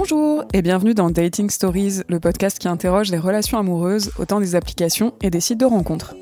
[0.00, 4.38] Bonjour et bienvenue dans Dating Stories, le podcast qui interroge les relations amoureuses au temps
[4.38, 6.14] des applications et des sites de rencontres.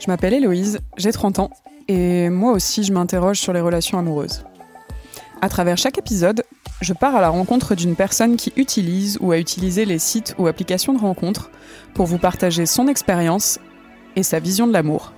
[0.00, 1.50] Je m'appelle Héloïse, j'ai 30 ans
[1.86, 4.42] et moi aussi je m'interroge sur les relations amoureuses.
[5.42, 6.44] À travers chaque épisode,
[6.80, 10.46] je pars à la rencontre d'une personne qui utilise ou a utilisé les sites ou
[10.46, 11.50] applications de rencontres
[11.92, 13.58] pour vous partager son expérience
[14.16, 15.12] et sa vision de l'amour.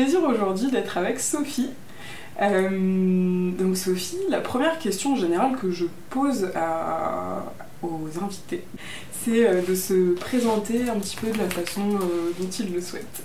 [0.00, 1.68] Plaisir aujourd'hui d'être avec Sophie.
[2.40, 6.50] Euh, donc Sophie, la première question en général que je pose
[7.82, 8.64] aux invités,
[9.22, 12.80] c'est euh, de se présenter un petit peu de la façon euh, dont ils le
[12.80, 13.22] souhaitent.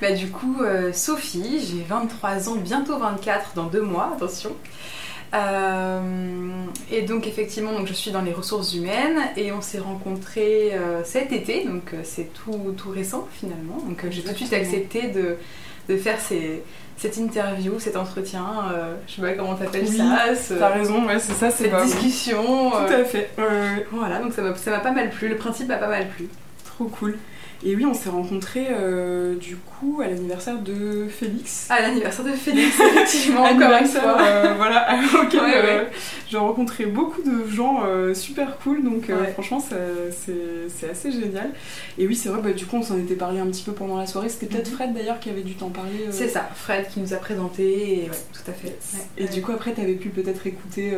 [0.00, 0.58] bah, du coup,
[0.92, 4.54] Sophie, j'ai 23 ans, bientôt 24 dans deux mois, attention.
[5.32, 10.72] Et donc effectivement, donc je suis dans les ressources humaines et on s'est rencontrés
[11.04, 13.78] cet été, donc c'est tout, tout récent finalement.
[13.86, 15.36] Donc j'ai tout de suite accepté de,
[15.88, 16.62] de faire ces,
[16.98, 20.56] cette interview, cet entretien, euh, je sais pas comment t'appelles oui, ça.
[20.58, 22.70] T'as raison, ouais, c'est ça, c'est Cette discussion.
[22.70, 23.30] Tout euh, à fait.
[23.92, 26.28] voilà, donc ça m'a pas mal plu, le principe m'a pas mal plu.
[26.64, 27.16] Trop cool.
[27.64, 31.66] Et oui, on s'est rencontrés euh, du coup à l'anniversaire de Félix.
[31.70, 34.20] À l'anniversaire de Félix, effectivement, encore une fois.
[34.20, 34.86] Euh, voilà,
[35.22, 35.84] auquel euh,
[36.30, 37.82] j'ai rencontré beaucoup de gens
[38.14, 41.50] super cool, donc franchement, c'est assez génial.
[41.98, 43.96] Et oui, c'est vrai, bah, du coup, on s'en était parlé un petit peu pendant
[43.96, 44.28] la soirée.
[44.28, 44.76] C'était peut-être mhm.
[44.76, 46.06] Fred d'ailleurs qui avait dû t'en parler.
[46.10, 48.78] C'est ça, Fred qui nous a présenté, et tout à fait.
[49.16, 50.92] Et du coup, après, t'avais pu peut-être écouter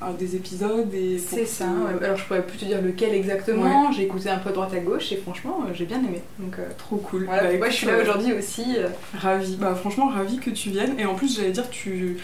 [0.00, 0.88] un des épisodes.
[1.18, 1.66] C'est ça,
[2.02, 3.90] alors je pourrais plus te dire lequel exactement.
[3.90, 6.04] J'ai écouté un peu droite à gauche, et franchement, j'ai bien
[6.38, 7.24] donc euh, trop cool.
[7.24, 8.76] Voilà, bah, moi je suis là aujourd'hui aussi.
[8.76, 8.88] Euh.
[9.16, 9.56] Ravie.
[9.56, 10.98] Bah franchement ravie que tu viennes.
[10.98, 12.18] Et en plus j'allais dire tu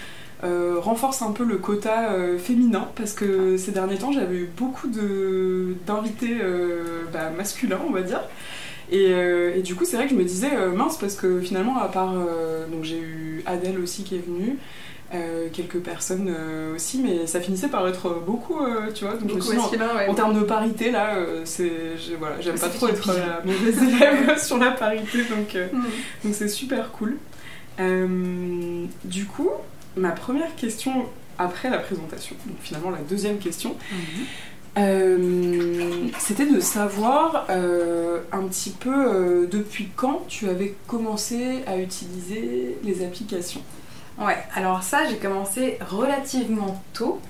[0.45, 4.89] euh, renforces un peu le quota féminin parce que ces derniers temps j'avais eu beaucoup
[4.89, 6.37] de d'invités
[7.12, 8.23] bah, masculins on va dire.
[8.93, 9.12] Et,
[9.55, 12.12] et, du coup, c'est vrai que je me disais mince parce que finalement, à part.
[12.73, 14.59] donc, j'ai eu Adèle aussi qui est venue.
[15.12, 19.15] Euh, quelques personnes euh, aussi, mais ça finissait par être beaucoup, euh, tu vois.
[19.15, 19.43] Donc
[20.09, 21.73] en, termes de parité, là, c'est,
[22.17, 25.79] voilà, j'aime pas trop être la mauvaise élève sur la parité, donc mm.
[26.23, 27.17] donc c'est super cool.
[29.05, 29.50] du coup,
[29.97, 31.06] ma première question
[31.39, 33.77] après la présentation, donc finalement la deuxième question.
[34.77, 36.11] Mm-hmm.
[36.19, 43.62] c'était de savoir un petit peu depuis quand tu avais commencé à utiliser les applications?
[44.21, 47.21] Ouais, alors ça, j'ai commencé relativement tôt.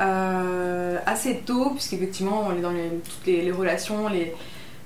[0.00, 4.34] Euh, assez tôt, puisqu'effectivement, on est dans toutes les, relations, les...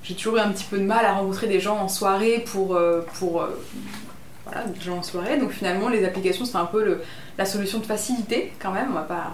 [0.03, 2.75] j'ai toujours eu un petit peu de mal à rencontrer des gens en soirée pour.
[2.75, 3.59] Euh, pour euh,
[4.51, 5.37] voilà, des gens en soirée.
[5.37, 7.01] Donc finalement, les applications, c'est un peu
[7.37, 8.87] la solution de facilité quand même.
[8.91, 9.31] On va pas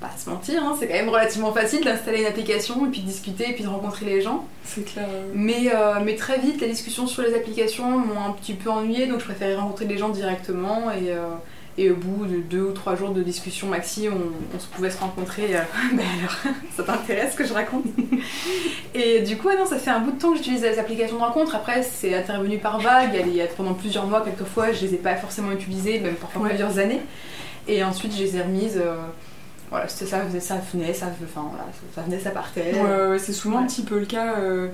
[0.00, 3.06] pas se mentir, hein, c'est quand même relativement facile d'installer une application et puis de
[3.06, 4.46] discuter et puis de rencontrer les gens.
[4.64, 5.08] C'est clair.
[5.34, 9.06] Mais, euh, mais très vite, les discussions sur les applications m'ont un petit peu ennuyé,
[9.06, 11.28] donc je préférais rencontrer les gens directement et, euh,
[11.78, 14.98] et au bout de deux ou trois jours de discussion maxi, on, se pouvait se
[14.98, 15.56] rencontrer.
[15.56, 15.60] Euh,
[15.92, 17.84] ben alors, ça t'intéresse ce que je raconte
[18.94, 21.22] Et du coup, non, ça fait un bout de temps que j'utilise les applications de
[21.22, 21.54] rencontre.
[21.54, 23.22] Après, c'est intervenu par vague.
[23.26, 26.48] Il y a pendant plusieurs mois, quelquefois, je les ai pas forcément utilisées, même parfois
[26.48, 27.00] plusieurs années.
[27.68, 28.80] Et ensuite, je les ai remises
[29.70, 32.72] voilà, ça, ça venait, ça, enfin, voilà, ça venait, ça partait.
[32.72, 34.36] Ouais, c'est souvent un petit peu le cas.
[34.38, 34.68] Euh,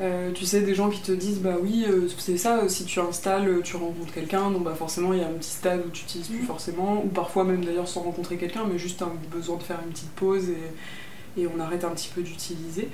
[0.00, 3.00] euh, tu sais, des gens qui te disent bah oui, euh, c'est ça, si tu
[3.00, 6.04] installes, tu rencontres quelqu'un, donc bah forcément il y a un petit stade où tu
[6.04, 6.46] n'utilises plus mm.
[6.46, 9.92] forcément, ou parfois même d'ailleurs sans rencontrer quelqu'un, mais juste un besoin de faire une
[9.92, 12.88] petite pause et, et on arrête un petit peu d'utiliser.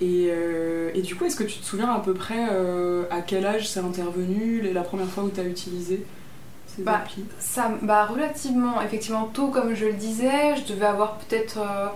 [0.00, 0.30] Et,
[0.94, 2.48] et, du coup, est-ce que tu te souviens à peu près
[3.08, 6.04] à quel âge c'est intervenu, la première fois où tu as utilisé
[6.78, 7.04] bah,
[7.38, 11.88] ça, bah, relativement, effectivement, tôt, comme je le disais, je devais avoir peut-être euh,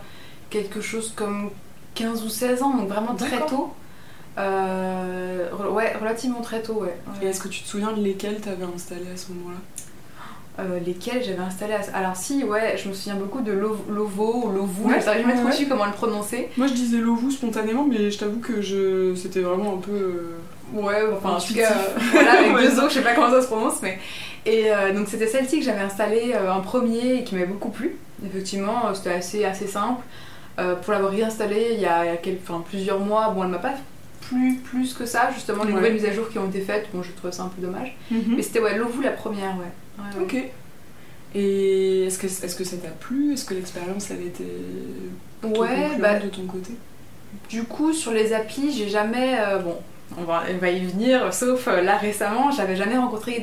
[0.50, 1.50] quelque chose comme
[1.94, 3.72] 15 ou 16 ans, donc vraiment très tôt.
[4.38, 6.96] Euh, ouais, relativement très tôt, ouais.
[7.22, 9.58] Et est-ce que tu te souviens de lesquels tu avais installé à ce moment-là?
[10.58, 14.84] Euh, lesquels j'avais installé Alors si, ouais, je me souviens beaucoup de Lovo ou Lovu,
[14.84, 16.48] ouais, j'arrive jamais trop su comment le prononcer.
[16.56, 19.14] Moi je disais Lovu spontanément, mais je t'avoue que je...
[19.14, 20.30] c'était vraiment un peu...
[20.72, 21.74] Ouais, enfin en tout cas,
[22.10, 23.98] voilà, avec deux os, je sais pas comment ça se prononce, mais...
[24.46, 27.70] Et euh, donc c'était celle-ci que j'avais installée euh, en premier et qui m'avait beaucoup
[27.70, 27.96] plu.
[28.24, 30.02] Effectivement, euh, c'était assez, assez simple.
[30.56, 32.04] pour l'avoir réinstallée il y a,
[32.68, 33.74] plusieurs mois, bon, elle m'a pas
[34.28, 37.02] plu plus que ça, justement, les nouvelles mises à jour qui ont été faites, bon,
[37.02, 37.96] je trouvais ça un peu dommage.
[38.10, 38.34] Mhm.
[38.36, 40.22] Mais c'était, ouais, Lovu la première, ouais.
[40.22, 40.36] ok.
[41.34, 43.32] Et est-ce que, est -ce que ça t'a plu?
[43.32, 44.44] Est-ce que l'expérience avait été
[45.42, 46.72] ouais, bah, de ton côté?
[47.48, 49.36] Du coup, sur les applis, j'ai jamais.
[49.62, 49.76] bon,
[50.18, 53.42] on va, on va y venir, sauf euh, là récemment, j'avais jamais rencontré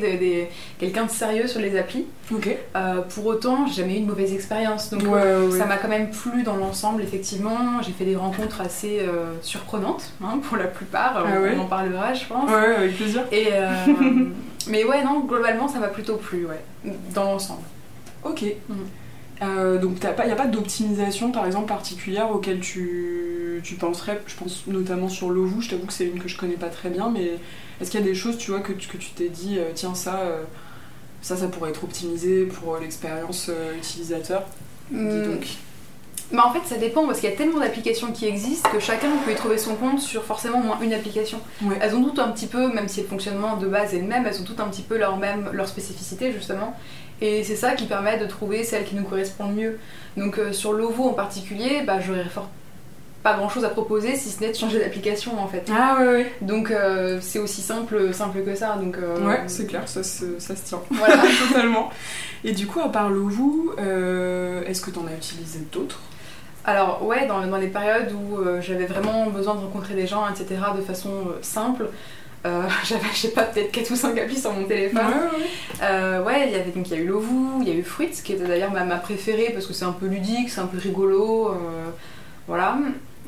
[0.80, 2.06] quelqu'un de sérieux sur les applis.
[2.76, 4.90] Euh, pour autant, j'ai jamais eu une mauvaise expérience.
[4.90, 5.58] Donc Ouais, euh, ouais.
[5.58, 7.82] ça m'a quand même plu dans l'ensemble, effectivement.
[7.82, 11.14] J'ai fait des rencontres assez euh, surprenantes, hein, pour la plupart.
[11.28, 12.50] Ah ouais On en parlera, je pense.
[12.50, 13.24] Ouais, avec plaisir.
[13.32, 13.50] Et,
[14.68, 16.64] mais ouais, non, globalement, ça m'a plutôt plu, ouais,
[17.14, 17.64] dans l'ensemble.
[18.24, 18.46] Ok.
[19.42, 24.36] Euh, donc il n'y a pas d'optimisation par exemple particulière auquel tu, tu penserais, je
[24.36, 27.10] pense notamment sur Lovoo, je t'avoue que c'est une que je connais pas très bien,
[27.10, 27.32] mais
[27.82, 29.72] est-ce qu'il y a des choses tu vois que, tu- que tu t'es dit, euh,
[29.76, 30.44] tiens ça, euh,
[31.22, 34.44] ça ça pourrait être optimisé pour l'expérience euh, utilisateur
[34.94, 35.48] Hum, donc.
[36.32, 39.08] Bah en fait ça dépend parce qu'il y a tellement d'applications qui existent que chacun
[39.26, 41.40] peut y trouver son compte sur forcément au moins une application.
[41.62, 41.78] Ouais.
[41.82, 44.26] Elles ont toutes un petit peu, même si le fonctionnement de base est le même,
[44.26, 46.76] elles ont toutes un petit peu leur même leur spécificité justement.
[47.22, 49.80] Et c'est ça qui permet de trouver celle qui nous correspond le mieux.
[50.18, 52.50] Donc euh, sur Lovo en particulier, bah j'aurais fort
[53.24, 55.66] pas grand chose à proposer si ce n'est de changer d'application en fait.
[55.74, 56.32] Ah ouais ouais.
[56.42, 58.76] Donc euh, c'est aussi simple, simple que ça.
[58.76, 60.82] Donc euh, Ouais, c'est clair, ça se, ça se tient.
[60.92, 61.24] Voilà.
[61.48, 61.90] Totalement.
[62.44, 63.10] Et du coup, à part
[63.80, 66.00] euh, est-ce que t'en as utilisé d'autres?
[66.66, 70.24] Alors ouais, dans, dans les périodes où euh, j'avais vraiment besoin de rencontrer des gens,
[70.30, 71.12] etc., de façon
[71.42, 71.88] simple,
[72.46, 75.02] euh, j'avais, je sais pas, peut-être 4 ou 5 applis sur mon téléphone.
[75.02, 75.46] ouais.
[75.82, 77.84] Euh, ouais, il y avait donc il y a eu Lovoo, il y a eu
[77.84, 80.68] Fruits, qui était d'ailleurs ma, ma préférée parce que c'est un peu ludique, c'est un
[80.68, 81.90] peu rigolo, euh,
[82.48, 82.78] voilà.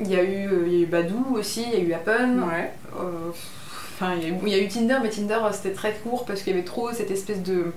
[0.01, 1.93] Il y a eu, euh, il y a eu Badoo aussi, il y a eu
[1.93, 2.43] Happen.
[2.43, 2.71] Ouais.
[2.99, 3.31] Euh,
[3.97, 5.93] Enfin, il y, a eu- il y a eu Tinder, mais Tinder euh, c'était très
[5.93, 7.67] court parce qu'il y avait trop cette espèce de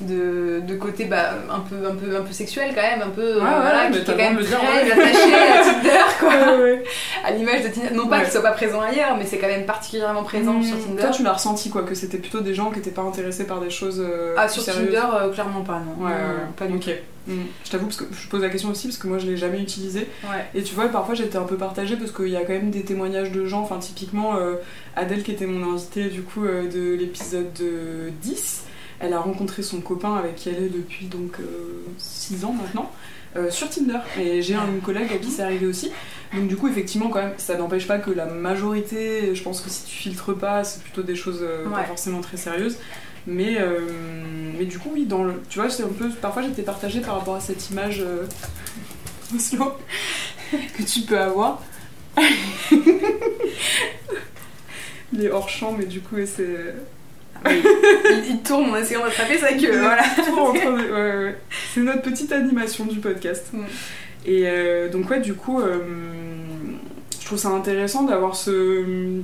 [0.00, 3.20] de, de côté bah, un, peu, un, peu, un peu sexuel quand même, un peu
[3.22, 4.92] euh, Ouais, ouais, voilà, qui, qui est quand même dire, très ouais.
[4.92, 6.58] attaché à Tinder, quoi.
[6.58, 6.84] Ouais.
[7.24, 7.94] À l'image de Tinder.
[7.94, 10.80] Non pas qu'il soit pas présent ailleurs, mais c'est quand même particulièrement présent sur Mmh,
[10.86, 11.02] Tinder.
[11.02, 13.60] Toi, tu l'as ressenti quoi, que c'était plutôt des gens qui étaient pas intéressés par
[13.60, 14.00] des choses.
[14.00, 16.04] euh, Ah, sur sérieuses Tinder, euh, clairement pas, non.
[16.04, 16.90] Ouais, Non, pas du ok.
[17.26, 17.32] Mmh.
[17.64, 19.60] Je t'avoue parce que je pose la question aussi parce que moi je l'ai jamais
[19.60, 20.28] utilisé tout.
[20.28, 20.46] Ouais.
[20.54, 22.80] et tu vois parfois j'étais un peu partagée parce qu'il y a quand même des
[22.84, 24.54] témoignages de gens, enfin typiquement euh,
[24.96, 28.62] Adèle qui était mon invitée du coup euh, de l'épisode euh, 10,
[29.00, 31.38] elle a rencontré son copain avec qui elle est depuis donc
[31.98, 32.90] 6 ans maintenant
[33.36, 35.90] euh, sur Tinder et j'ai une collègue à qui c'est arrivé aussi
[36.34, 39.70] donc du coup effectivement quand même ça n'empêche pas que la majorité je pense que
[39.70, 42.78] si tu filtres pas c'est plutôt des choses euh, pas forcément très sérieuses
[43.28, 43.80] mais, euh,
[44.58, 46.08] mais du coup, oui, dans le, tu vois, c'est un peu.
[46.08, 48.24] Parfois, j'étais partagée par rapport à cette image euh,
[49.34, 49.74] Oslo,
[50.50, 51.62] que tu peux avoir.
[55.12, 56.74] Il est hors champ, mais du coup, c'est.
[57.50, 60.02] il, il tourne en essayant d'attraper, c'est vrai que voilà.
[60.16, 61.38] De- ouais, ouais.
[61.74, 63.46] C'est notre petite animation du podcast.
[63.52, 63.62] Mm.
[64.26, 65.78] Et euh, donc, ouais, du coup, euh,
[67.20, 69.20] je trouve ça intéressant d'avoir ce,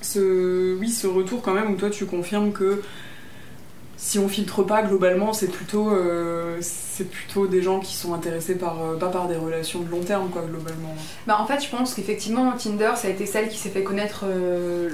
[0.00, 2.82] ce, oui, ce retour quand même où toi tu confirmes que
[3.98, 8.54] si on filtre pas globalement, c'est plutôt, euh, c'est plutôt des gens qui sont intéressés
[8.54, 10.94] par, euh, pas par des relations de long terme, quoi, globalement.
[11.26, 14.24] Bah en fait, je pense qu'effectivement, Tinder, ça a été celle qui s'est fait connaître
[14.24, 14.90] euh,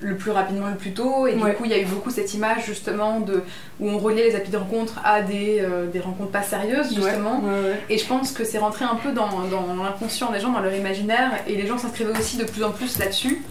[0.00, 1.26] le plus rapidement, le plus tôt.
[1.26, 1.50] Et Ouais.
[1.50, 3.42] du coup, il y a eu beaucoup cette image justement de
[3.80, 7.40] où on reliait les applis de rencontre à des, euh, des rencontres pas sérieuses, justement.
[7.40, 7.80] Ouais, ouais, ouais.
[7.90, 10.74] Et je pense que c'est rentré un peu dans, dans l'inconscient des gens, dans leur
[10.74, 13.42] imaginaire, et les gens s'inscrivaient aussi de plus en plus là-dessus.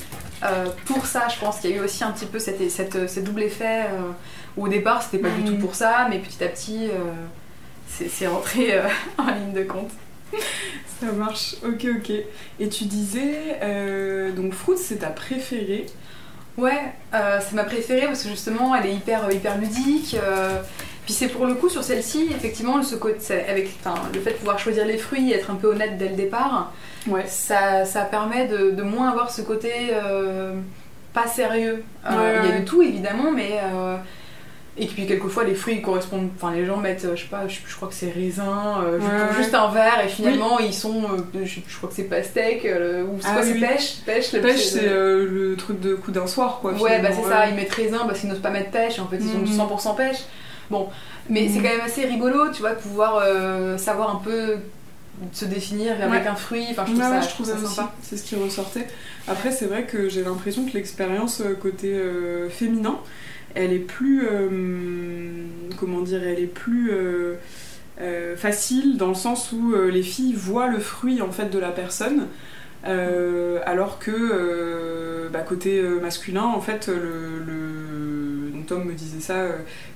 [0.44, 3.10] Euh, pour ça, je pense qu'il y a eu aussi un petit peu cette, cette,
[3.10, 3.84] cette double effet.
[3.86, 4.12] euh,
[4.56, 5.48] où au départ, c'était pas du Mhm.
[5.48, 6.94] tout pour ça, mais petit à petit, euh,
[7.88, 8.88] c'est c'est rentré euh,
[9.20, 9.92] en ligne de compte.
[11.00, 12.12] Ça marche, ok, ok.
[12.60, 15.86] Et tu disais, euh, donc Fruits, c'est ta préférée.
[16.58, 16.80] Ouais,
[17.14, 20.16] euh, c'est ma préférée parce que justement, elle est hyper, hyper ludique.
[20.22, 20.60] euh,
[21.06, 23.70] puis c'est pour le coup sur celle-ci, effectivement, ce côté, avec
[24.14, 26.74] le fait de pouvoir choisir les fruits et être un peu honnête dès le départ,
[27.08, 27.24] Ouais.
[27.28, 30.54] ça, ça permet de, de moins avoir ce côté euh,
[31.14, 31.84] pas sérieux.
[32.06, 33.60] Euh, Ouais, Il y a de tout évidemment, mais.
[34.80, 37.48] Et puis quelquefois les fruits ils correspondent, enfin les gens mettent, euh, je sais pas,
[37.48, 41.04] je, je crois que c'est raisin, euh, Ouais, juste un verre et finalement ils sont,
[41.04, 43.60] euh, je, je crois que c'est pastèque, euh, ou c'est Ah quoi, oui, c'est oui.
[43.62, 46.74] pêche, pêche, le Pêche, c'est le truc de coup d'un soir, quoi.
[46.74, 49.18] Ouais, bah c'est ça, ils mettent raisin parce qu'ils n'osent pas mettre pêche, en fait
[49.20, 49.58] ils ont du Mhm.
[49.58, 50.20] 100% pêche.
[50.70, 50.90] Bon,
[51.30, 51.50] mais Mhm.
[51.50, 53.24] c'est quand même assez rigolo, tu vois, de pouvoir
[53.80, 54.58] savoir un peu
[55.34, 56.28] se définir avec Ouais.
[56.28, 57.94] un fruit, enfin je trouve Ouais, ça, ouais, je trouve ça sympa.
[58.04, 58.88] C'est ce qui ressortait.
[59.28, 63.00] Après, c'est vrai que j'ai l'impression que l'expérience côté euh, féminin,
[63.58, 64.26] elle est plus.
[64.28, 64.50] euh,
[65.80, 66.92] comment dire Elle est plus.
[66.92, 67.36] euh,
[68.00, 71.72] euh, facile dans le sens où les filles voient le fruit en fait de la
[71.72, 72.28] personne
[72.86, 79.20] euh, alors que euh, bah, côté masculin en fait le, le- donc Tom me disait
[79.20, 79.52] ça euh,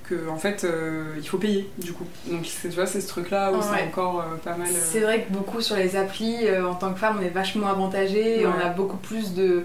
[0.09, 0.65] que en fait
[1.19, 3.69] il faut payer du coup donc c'est- tu vois c'est ce truc là où c'est
[3.69, 3.87] Ouais.
[3.87, 7.23] encore pas mal C'est vrai que beaucoup sur les applis, en tant que femme, on
[7.23, 8.63] est vachement avantagé, et on Ouais.
[8.63, 9.61] a beaucoup plus de,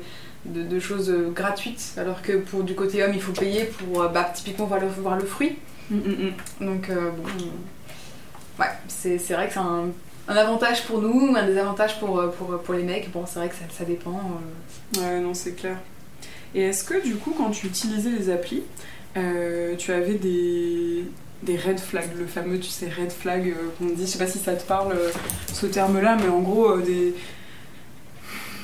[0.54, 4.02] de, de choses euh, gratuites, alors que pour du côté homme, il faut payer pour
[4.02, 5.56] euh, bah, typiquement voir le, voir le fruit.
[5.90, 6.66] Mm, mm, mm.
[6.66, 7.28] Donc, euh, bon,
[8.58, 9.84] ouais, c'est vrai que c'est un,
[10.28, 13.10] un avantage pour nous, un désavantage pour, pour, pour les mecs.
[13.12, 14.20] Bon, c'est vrai que ça, ça dépend.
[14.96, 15.00] euh.
[15.00, 15.76] Ouais, non, c'est clair.
[16.54, 18.62] Et est-ce que du coup, quand tu utilisais les applis,
[19.16, 21.04] euh, tu avais des,
[21.42, 24.26] des red flags, le fameux, tu sais, red flag euh, qu'on dit, je sais pas
[24.26, 25.10] si ça te parle euh,
[25.52, 27.14] ce terme-là, mais en gros, euh, des,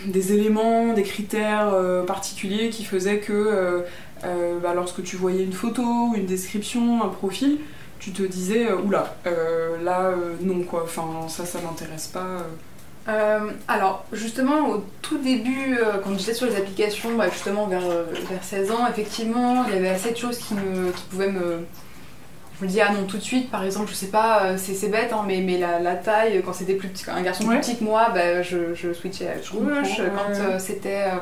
[0.07, 3.81] des éléments, des critères euh, particuliers qui faisaient que euh,
[4.25, 7.59] euh, bah, lorsque tu voyais une photo, une description, un profil,
[7.99, 9.15] tu te disais, oula,
[9.85, 12.45] là, non, quoi, enfin, ça, ça m'intéresse pas.
[13.69, 17.89] alors, justement, au tout début, euh, quand j'étais sur les applications, bah, justement vers,
[18.29, 21.61] vers 16 ans, effectivement, il y avait assez de choses qui, me, qui pouvaient me.
[22.61, 24.75] Je me dis, ah non, tout de suite, par exemple, je sais pas, euh, c'est
[24.75, 27.57] c'est bête, hein, mais, mais la, la taille, quand c'était plus petit, un garçon Ouais.
[27.59, 29.97] plus petit que moi, bah, je, je switchais à gauche.
[29.99, 31.05] Quand euh, c'était.
[31.07, 31.17] euh,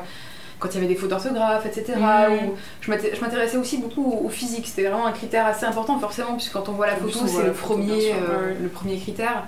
[0.59, 1.93] quand il y avait des fautes d'orthographe, etc.
[1.97, 4.67] Ou je m'inté- je m'intéressais aussi beaucoup au, au physique.
[4.67, 7.51] C'était vraiment un critère assez important, forcément, puisque quand on voit la photo, c'est le,
[7.53, 9.45] premier, euh, le premier critère.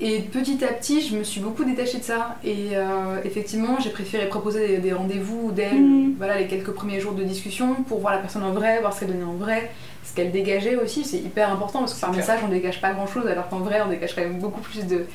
[0.00, 2.38] Et petit à petit, je me suis beaucoup détachée de ça.
[2.42, 6.14] Et euh, effectivement, j'ai préféré proposer des, des rendez-vous dès Mhm.
[6.18, 8.98] voilà, les quelques premiers jours de discussion pour voir la personne en vrai, voir ce
[9.00, 9.70] qu'elle donnait en vrai,
[10.04, 11.04] ce qu'elle dégageait aussi.
[11.04, 12.20] C'est hyper important parce que par clair.
[12.20, 15.06] message, on dégage pas grand-chose, alors qu'en vrai, on dégage quand même beaucoup plus de,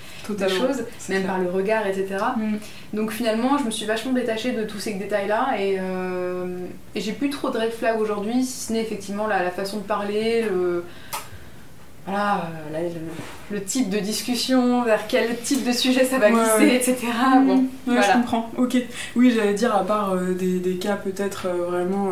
[0.48, 1.26] choses, même clair.
[1.26, 2.08] par le regard, etc.
[2.38, 2.56] Mm.
[2.94, 6.58] Donc finalement, je me suis vachement détachée de tous ces détails-là et, euh,
[6.96, 9.78] et j'ai plus trop de red flags aujourd'hui, si ce n'est effectivement la, la façon
[9.78, 10.84] de parler, le,
[12.06, 12.90] voilà, euh, la- le,
[13.52, 16.76] le type de discussion, vers quel type de sujet ça va Ouais, glisser, ouais.
[16.78, 16.96] etc.
[17.14, 18.02] Ah, Bon, Ouais, voilà.
[18.04, 18.50] je comprends.
[18.58, 18.78] Ok.
[19.18, 22.12] Oui, j'allais dire, à part euh, des, des cas peut-être euh, vraiment,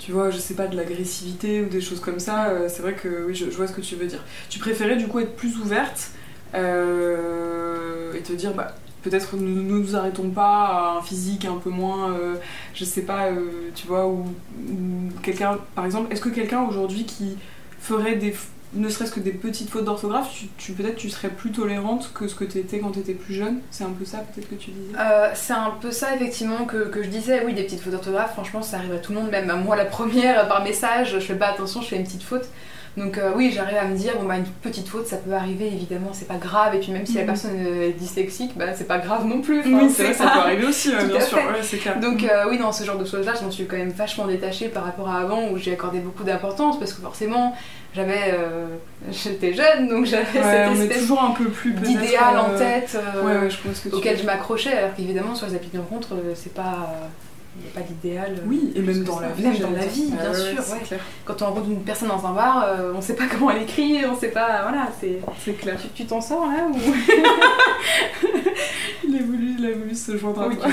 [0.00, 2.94] tu vois, je sais pas, de l'agressivité ou des choses comme ça, euh, c'est vrai
[2.94, 4.24] que oui, je, vois ce que tu veux dire.
[4.48, 6.12] Tu préférais du coup être plus ouverte
[6.54, 11.58] euh, et te dire, bah, peut-être ne ne nous arrêtons pas à un physique un
[11.58, 12.36] peu moins, euh,
[12.72, 13.28] je sais pas,
[13.74, 14.24] tu vois, ou
[15.22, 17.36] quelqu'un, par exemple, est-ce que quelqu'un aujourd'hui qui
[17.78, 18.34] ferait des
[18.72, 22.34] ne serait-ce que des petites fautes d'orthographe, tu, peut-être tu serais plus tolérante que ce
[22.34, 23.60] que tu étais quand tu plus jeune.
[23.70, 24.96] C'est un peu ça peut-être que tu disais?
[24.98, 28.32] Euh, c'est un peu ça effectivement que, que je disais, oui des petites fautes d'orthographe,
[28.32, 31.20] franchement ça arrive à tout le monde, même à moi la première par message, je
[31.20, 32.48] fais pas attention, je fais une petite faute.
[32.96, 35.66] Donc euh, oui j'arrive à me dire, bon bah une petite faute ça peut arriver
[35.68, 37.26] évidemment, c'est pas grave, et puis même si la Mhm.
[37.26, 39.60] personne est dyslexique, bah c'est pas grave non plus.
[39.60, 41.38] Enfin, oui, c'est vrai, ça peut arriver aussi, euh, bien sûr.
[41.38, 41.46] fait.
[41.46, 42.00] Ouais, c'est clair.
[42.00, 44.68] Donc euh, oui, dans ce genre de choses-là, je m'en suis quand même vachement détachée
[44.68, 47.54] par rapport à avant où j'ai accordé beaucoup d'importance parce que forcément,
[47.94, 48.66] j'avais, euh,
[49.10, 52.96] j'étais jeune, donc j'avais Ouais, cette espèce toujours un peu plus d'idéal en euh, tête
[52.96, 55.70] euh, Ouais, ouais, je pense que tu auquel je m'accrochais, alors qu'évidemment sur les applis
[55.72, 56.92] de rencontre, euh, c'est pas,
[57.56, 58.36] il n'y a pas d'idéal.
[58.38, 59.42] euh, Oui, et même dans la vie.
[59.42, 60.62] Même dans la vie, bien sûr.
[61.24, 64.04] Quand on rencontre une personne dans un bar, euh, on sait pas comment elle écrit,
[64.06, 65.20] on sait pas, voilà, c'est.
[65.58, 65.76] Clair.
[65.94, 66.76] Tu- t'en sors là ou
[69.02, 70.66] Il a voulu, il a voulu se joindre à toi.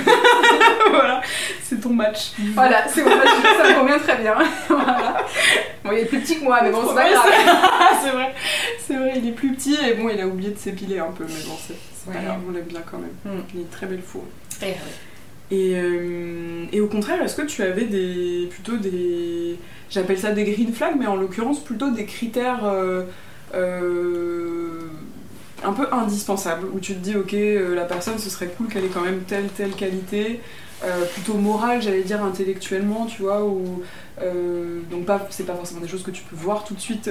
[0.92, 1.22] voilà,
[1.64, 2.34] c'est ton match.
[2.54, 4.36] Voilà, c'est bon, ça me convient très bien.
[4.70, 5.26] voilà.
[5.84, 7.26] Bon, il est plus petit que moi, mais bon, c'est pas grave.
[8.04, 8.34] c'est- vrai,
[8.86, 11.24] c'est vrai, il est plus petit et bon, il a oublié de s'épiler un peu,
[11.28, 13.16] mais bon, c'est pas grave, on l'aime bien quand même.
[13.26, 13.42] Mm.
[13.54, 14.26] Il est une très belle fourre.
[15.52, 19.58] Et, euh, et au contraire, est-ce que tu avais des plutôt des
[19.90, 23.04] j'appelle ça des green flags, mais en l'occurrence plutôt des critères euh,
[23.56, 24.82] euh,
[25.64, 27.36] un peu indispensables où tu te dis ok
[27.76, 30.40] la personne ce serait cool qu'elle ait quand même telle telle qualité
[31.16, 33.82] plutôt morale j'allais dire intellectuellement tu vois ou
[34.92, 37.10] donc pas c'est pas forcément des choses que tu peux voir tout de suite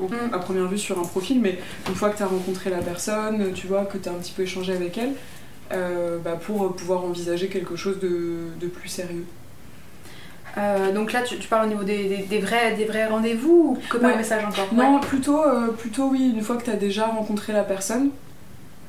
[0.00, 0.32] au- Mm.
[0.32, 3.52] à première vue sur un profil mais une fois que tu as rencontré la personne
[3.54, 5.10] tu vois que tu as un petit peu échangé avec elle
[5.70, 9.24] bah, pour pouvoir envisager quelque chose de, de plus sérieux.
[10.56, 13.76] euh, donc là, tu, tu parles au niveau des, des- des vrais, des vrais rendez-vous
[13.78, 14.16] ou que par Ouais.
[14.16, 17.62] message encore Non, plutôt, euh, plutôt oui, une fois que tu as déjà rencontré la
[17.64, 18.10] personne,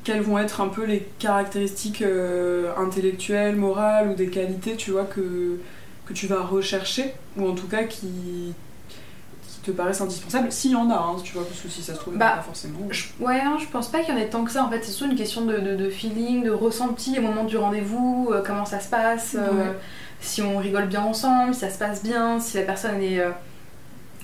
[0.02, 5.04] quelles vont être un peu les caractéristiques euh, intellectuelles, morales ou des qualités, tu vois,
[5.04, 5.60] que,
[6.06, 8.54] que tu vas rechercher, ou en tout cas qui
[9.62, 11.98] te paraissent indispensables, s'il y en a, hein, tu vois, parce que si ça se
[11.98, 12.78] trouve, Bah, pas forcément.
[12.90, 14.64] Je- ouais, non, je pense pas qu'il y en ait tant que ça.
[14.64, 17.56] En fait, c'est surtout une question de, de- de feeling, de ressenti au moment du
[17.56, 19.76] rendez-vous, euh, comment ça se passe, euh, Ouais.
[20.20, 23.30] si on rigole bien ensemble, si ça se passe bien, si la personne est euh,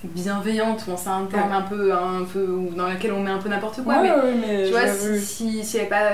[0.03, 0.83] bienveillante.
[0.87, 1.55] Bon, c'est un terme Ouais.
[1.57, 4.71] un peu, un peu dans lequel on met un peu n'importe quoi, Ouais, mais tu
[4.71, 6.11] vois, si, si, si elle est pas.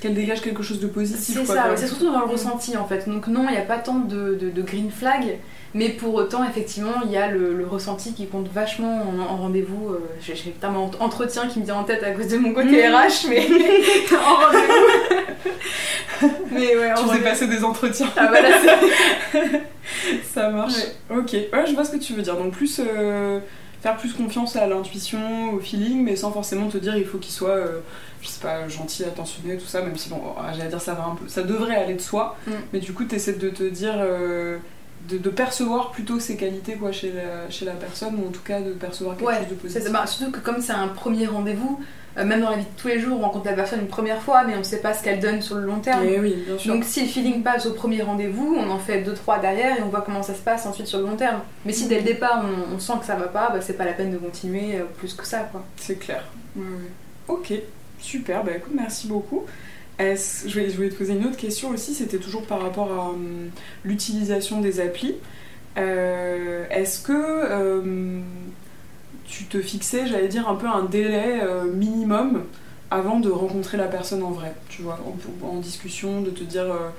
[0.00, 1.36] Qu'elle dégage quelque chose de positif.
[1.38, 3.08] c'est ça, c'est surtout dans le ressenti en fait.
[3.08, 5.38] Donc, non, il n'y a pas tant de, de- de green flag.
[5.72, 9.36] Mais pour autant, effectivement, il y a le, le ressenti qui compte vachement en, en
[9.36, 9.90] rendez-vous.
[9.90, 12.92] Euh, J'ai en- entretien qui me vient en tête à cause de mon côté Mm.
[12.92, 13.46] RH, mais
[14.16, 16.28] en rendez-vous.
[16.50, 17.24] mais ouais, en Tu faisais rendez-vous.
[17.24, 18.08] passer des entretiens.
[18.16, 18.48] Ah, voilà,
[20.34, 20.74] Ça marche.
[21.08, 22.36] Ok, ouais, je vois ce que tu veux dire.
[22.36, 23.38] Donc plus euh,
[23.82, 27.32] faire plus confiance à l'intuition, au feeling, mais sans forcément te dire il faut qu'il
[27.32, 27.80] soit, euh,
[28.22, 29.80] je sais pas, gentil, attentionné, tout ça.
[29.82, 32.36] Même si bon, ah, j'allais dire ça va un peu, ça devrait aller de soi.
[32.46, 32.50] Mm.
[32.72, 34.58] Mais du coup, t'essaies de te dire, euh,
[35.08, 38.42] de, de percevoir plutôt ses qualités quoi chez la, chez la personne, ou en tout
[38.44, 39.92] cas de percevoir quelque Ouais, chose de positif.
[39.92, 41.80] Bah, surtout que comme c'est un premier rendez-vous,
[42.20, 44.20] Euh, même dans la vie de tous les jours, on rencontre la personne une première
[44.20, 46.04] fois, mais on ne sait pas ce qu'elle donne sur le long terme.
[46.04, 46.74] Et oui, bien sûr.
[46.74, 49.82] Donc si le feeling passe au premier rendez-vous, on en fait deux trois derrière et
[49.82, 51.40] on voit comment ça se passe ensuite sur le long terme.
[51.64, 53.84] Mais si dès le départ on, on sent que ça va pas, bah, c'est pas
[53.84, 55.64] la peine de continuer euh, plus que ça quoi.
[55.76, 56.24] C'est clair.
[57.28, 57.52] Ok,
[58.00, 58.44] super.
[58.44, 59.44] Bah écoute, merci beaucoup.
[59.98, 61.94] Est-ce- Je, voulais te poser une autre question aussi.
[61.94, 63.50] C'était toujours par rapport à hum,
[63.84, 65.14] l'utilisation des applis.
[65.78, 67.12] Euh, Est-ce que
[69.30, 72.44] tu te fixais, j'allais dire, un peu un délai euh, minimum
[72.90, 74.98] avant de rencontrer la personne en vrai Tu vois,
[75.42, 76.90] en, discussion, de te dire, euh,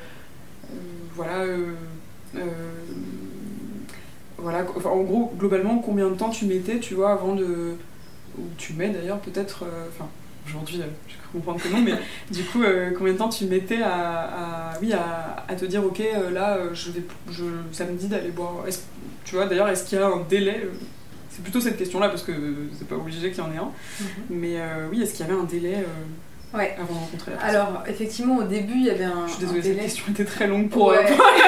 [1.20, 1.74] euh,
[4.38, 4.64] voilà.
[4.64, 7.76] voilà, en gros, globalement, combien de temps tu mettais, tu vois, avant de,
[8.38, 10.08] ou tu mets d'ailleurs peut-être, enfin
[10.48, 11.94] aujourd'hui euh, je cru comprendre que non, mais
[12.32, 12.64] du coup
[12.98, 17.44] combien de temps tu mettais à, oui, à, te dire ok là je vais, je,
[17.72, 18.64] ça me dit d'aller boire,
[19.24, 20.68] tu vois d'ailleurs est-ce qu'il y a un délai
[21.34, 22.32] C'est plutôt cette question là parce que
[22.78, 23.72] c'est pas obligé qu'il y en ait un,
[24.30, 26.76] mais euh, oui est-ce qu'il y avait un délai euh, Ouais.
[26.78, 27.56] avant de rencontrer la personne?
[27.56, 30.26] Alors effectivement au début il y avait un, Je suis un désolée, cette question était
[30.26, 31.06] très longue pour, Ouais.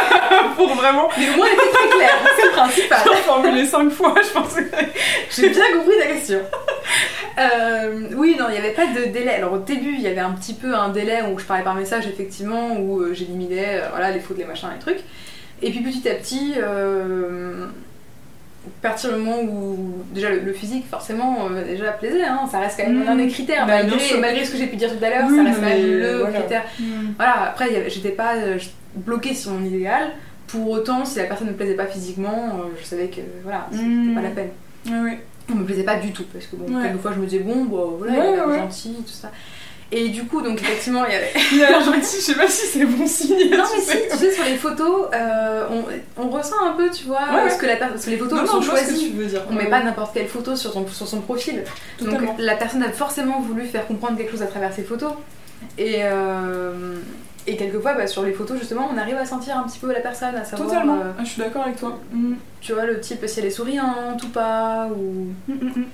[0.55, 2.99] pour, vraiment Mais au moins elle était très claire, c'est le principal.
[3.25, 4.67] formuler cinq fois je pensais.
[5.29, 6.39] J'ai bien compris ta question.
[7.39, 9.31] Euh, oui, non, il n'y avait pas de délai.
[9.31, 11.73] Alors au début, il y avait un petit peu un délai où je parlais par
[11.73, 15.03] message, effectivement, où euh, j'éliminais euh, voilà, les fautes, les machins, les trucs.
[15.63, 16.53] Et puis petit à petit,
[18.65, 22.59] à partir du moment où déjà le, le physique, forcément, euh, déjà plaisait, hein, ça
[22.59, 23.07] reste quand même Mhm.
[23.09, 25.35] un des critères, Bah, malgré, malgré ce que j'ai pu dire tout à l'heure, Oui,
[25.37, 26.39] ça reste quand même le voilà.
[26.39, 26.63] critère.
[27.17, 28.57] Voilà, après, j'étais pas euh,
[28.95, 30.11] bloquée sur mon idéal.
[30.47, 33.67] Pour autant, si la personne ne me plaisait pas physiquement, euh, je savais que voilà,
[33.71, 34.15] c'était Mhm.
[34.15, 34.49] pas la peine.
[34.87, 35.19] Ouais, ouais.
[35.51, 36.83] On me plaisait pas du tout parce que bon, Ouais.
[36.87, 38.59] quelques fois je me disais bon, bah, voilà, il l'air ouais.
[38.59, 39.29] gentil, tout ça.
[39.95, 41.31] Et du coup, donc effectivement, il y avait.
[41.53, 43.51] Il a l'air gentil, je sais pas si c'est bon signe.
[43.51, 45.67] non, mais si, tu sais, sur les photos, euh,
[46.17, 47.49] on, on ressent un peu, tu vois, Ouais, ouais.
[47.51, 49.09] ce que la per- parce que les photos Non, elles non, sont ce que choisies.
[49.11, 49.41] tu veux dire.
[49.51, 51.63] On met pas n'importe quelle photo sur son, sur son profil.
[51.99, 52.19] Totalement.
[52.27, 55.11] Donc la personne a forcément voulu faire comprendre quelque chose à travers ses photos.
[55.77, 56.95] Et, euh,
[57.45, 59.99] et quelquefois, bah, sur les photos, justement, on arrive à sentir un petit peu la
[59.99, 60.95] personne, à savoir, Totalement.
[60.95, 61.99] euh, Ah, je suis d'accord avec toi.
[62.11, 62.33] Mm.
[62.61, 65.27] tu vois, le type, si elle est souriante ou pas, ou.
[65.47, 65.85] Mm, mm.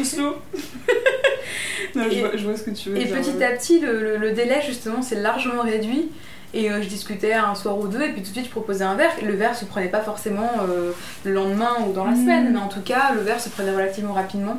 [0.00, 0.36] Oslo.
[1.94, 3.16] non, je, Et- vois, je vois ce que tu veux Et dire.
[3.16, 3.44] petit ouais.
[3.44, 6.10] à petit, le, le- le délai justement s'est largement réduit.
[6.54, 8.84] Et euh, je discutais un soir ou deux, et puis tout de suite je proposais
[8.84, 9.12] un verre.
[9.22, 10.92] Le verre se prenait pas forcément euh,
[11.24, 12.20] le lendemain ou dans la Mhm.
[12.22, 14.56] semaine, mais en tout cas, le verre se prenait relativement rapidement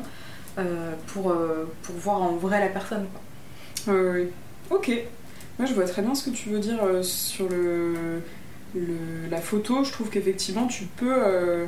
[0.59, 1.33] euh, pour,
[1.83, 3.07] pour voir en vrai la personne.
[3.85, 3.93] quoi.
[3.95, 4.27] Ouais.
[4.69, 4.91] Ok.
[5.57, 7.93] Moi, je vois très bien ce que tu veux dire sur le,
[8.75, 9.83] le- la photo.
[9.83, 11.65] Je trouve qu'effectivement, tu peux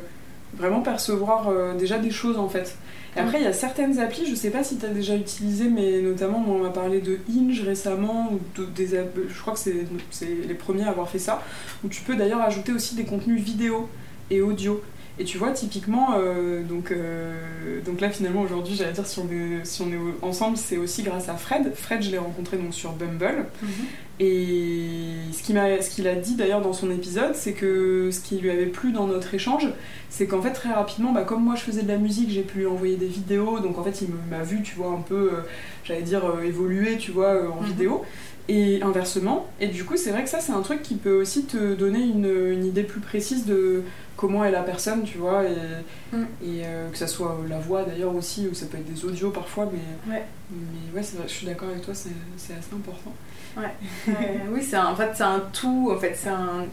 [0.58, 2.76] vraiment percevoir euh, déjà des choses en fait.
[3.16, 5.68] Et après, il y a certaines applis, je sais pas si tu as déjà utilisé,
[5.68, 8.30] mais notamment, on m'a parlé de Hinge récemment,
[8.76, 11.42] des, je crois que c'est les premiers à avoir fait ça,
[11.84, 13.90] où tu peux d'ailleurs ajouter aussi des contenus vidéo
[14.30, 14.82] et audio.
[15.18, 19.30] Et tu vois, typiquement, euh, donc, euh, donc là finalement aujourd'hui, j'allais dire, si on
[19.30, 21.74] est, si on est ensemble, c'est aussi grâce à Fred.
[21.76, 23.48] Fred, je l'ai rencontré donc sur Bumble.
[24.20, 28.38] Et ce qu'il ce qu'il a dit d'ailleurs dans son épisode, c'est que ce qui
[28.38, 29.68] lui avait plu dans notre échange,
[30.10, 32.60] c'est qu'en fait très rapidement, bah, comme moi je faisais de la musique, j'ai pu
[32.60, 35.42] lui envoyer des vidéos, donc en fait il m'a vu, tu vois, un peu, euh,
[35.86, 37.68] j'allais dire, euh, évoluer, tu vois, euh, en Mhm.
[37.68, 38.04] vidéo.
[38.52, 41.44] Et inversement, et du coup c'est vrai que ça c'est un truc qui peut aussi
[41.46, 43.84] te donner une, une idée plus précise de
[44.18, 45.56] comment est la personne, tu vois, et,
[46.18, 46.24] Mm.
[46.44, 49.70] et que ça soit la voix d'ailleurs aussi, ou ça peut être des audios parfois,
[49.72, 50.24] mais Ouais.
[50.52, 52.10] mais ouais, c'est vrai, je suis d'accord avec toi, c'est
[52.54, 53.14] assez important.
[53.58, 54.12] Euh,
[54.52, 55.92] oui, c'est en fait c'est un tout.
[55.96, 56.66] En fait, c'est un.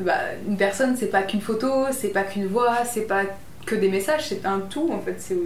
[0.00, 0.14] bah,
[0.48, 3.22] une personne, c'est pas qu'une photo, c'est pas qu'une voix, c'est pas
[3.66, 4.90] que des messages, c'est un tout.
[4.92, 5.36] En fait, c'est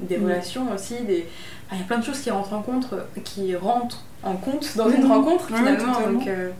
[0.00, 0.24] des Mhm.
[0.24, 1.26] relations aussi, des.
[1.72, 2.88] Il y a plein de choses qui rentrent en compte,
[3.24, 5.10] qui rentrent en compte dans une Mhm.
[5.12, 6.00] rencontre Ouais, finalement.
[6.12, 6.50] donc, euh,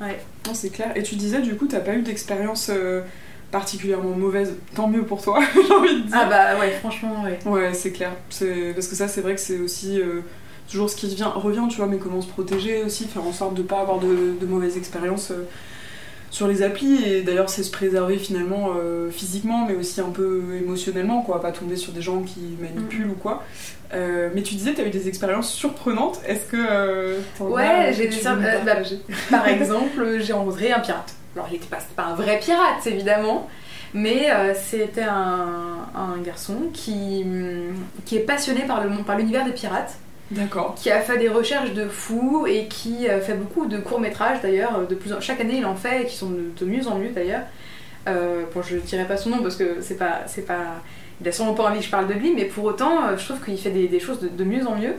[0.00, 0.92] Non, c'est clair.
[0.96, 3.02] Et tu disais, du coup, t'as pas eu d'expérience euh,
[3.50, 4.54] particulièrement mauvaise.
[4.74, 6.16] Tant mieux pour toi, j'ai envie de dire.
[6.18, 7.38] Ah bah ouais, franchement, ouais.
[7.46, 8.12] Ouais, c'est clair.
[8.30, 10.20] C'est- Parce que ça, c'est vrai que c'est aussi euh,
[10.70, 13.54] toujours ce qui vient, revient, tu vois, mais comment se protéger aussi, faire en sorte
[13.54, 15.44] de pas avoir de, de mauvaises expériences euh,
[16.30, 17.02] sur les applis.
[17.04, 21.40] Et d'ailleurs, c'est se préserver finalement euh, physiquement, mais aussi un peu émotionnellement, quoi.
[21.40, 23.10] Pas tomber sur des gens qui manipulent Mm.
[23.10, 23.42] ou quoi.
[23.92, 26.20] Euh, mais tu disais, t'as eu des expériences surprenantes.
[26.26, 27.16] Est-ce que.
[27.40, 28.76] Ouais, as, j'ai des tu bah,
[29.30, 31.14] Par exemple, j'ai rencontré un pirate.
[31.34, 33.48] Alors, il était pas, un vrai pirate, évidemment,
[33.94, 39.44] mais euh, c'était un, un garçon qui, hum, qui est passionné par, le, par l'univers
[39.44, 39.96] des pirates.
[40.76, 44.86] Qui a fait des recherches de fou et qui euh, fait beaucoup de courts-métrages d'ailleurs.
[44.86, 47.10] De plus en- chaque année, il en fait et qui sont de, mieux en mieux
[47.10, 47.42] d'ailleurs.
[48.08, 50.82] Euh, bon, je ne dirai pas son nom parce que c'est pas, c'est pas,
[51.20, 53.24] il a sûrement pas envie que je parle de lui, mais pour autant, euh, je
[53.24, 54.94] trouve qu'il fait des, choses de, mieux en mieux.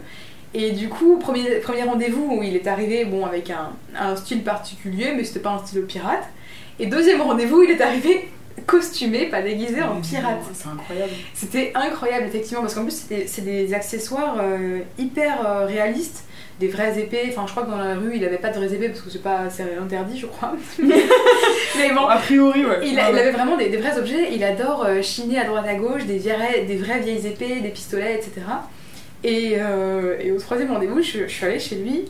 [0.54, 5.14] Et du coup, premier, rendez-vous où il est arrivé bon, avec un, un style particulier,
[5.16, 6.28] mais c'était pas un style pirate.
[6.80, 8.30] Et deuxième rendez-vous, il est arrivé
[8.66, 10.40] costumé, pas déguisé, en pirate.
[10.54, 11.12] C'est incroyable.
[11.34, 16.24] C'était incroyable, effectivement, parce qu'en plus, c'était- c'est des accessoires euh, hyper euh, réalistes,
[16.60, 17.28] des vraies épées.
[17.30, 19.10] Enfin, je crois que dans la rue, il avait pas de vraies épées parce que
[19.10, 19.42] c'est pas
[19.82, 20.54] interdit, je crois.
[21.78, 22.06] Mais bon.
[22.08, 22.80] A priori, ouais.
[22.88, 25.76] Il, a- avait vraiment des, des vrais objets, il adore euh, chiner à droite à
[25.76, 28.32] gauche, des, vieilles- des vraies vieilles épées, des pistolets, etc.
[29.24, 29.54] Et,
[30.20, 32.06] et au troisième rendez-vous, je, je suis allée chez lui.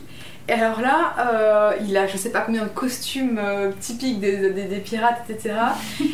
[0.48, 4.36] Et alors là, euh, il a je sais pas combien de costumes euh, typiques des,
[4.50, 5.54] des- des pirates, etc.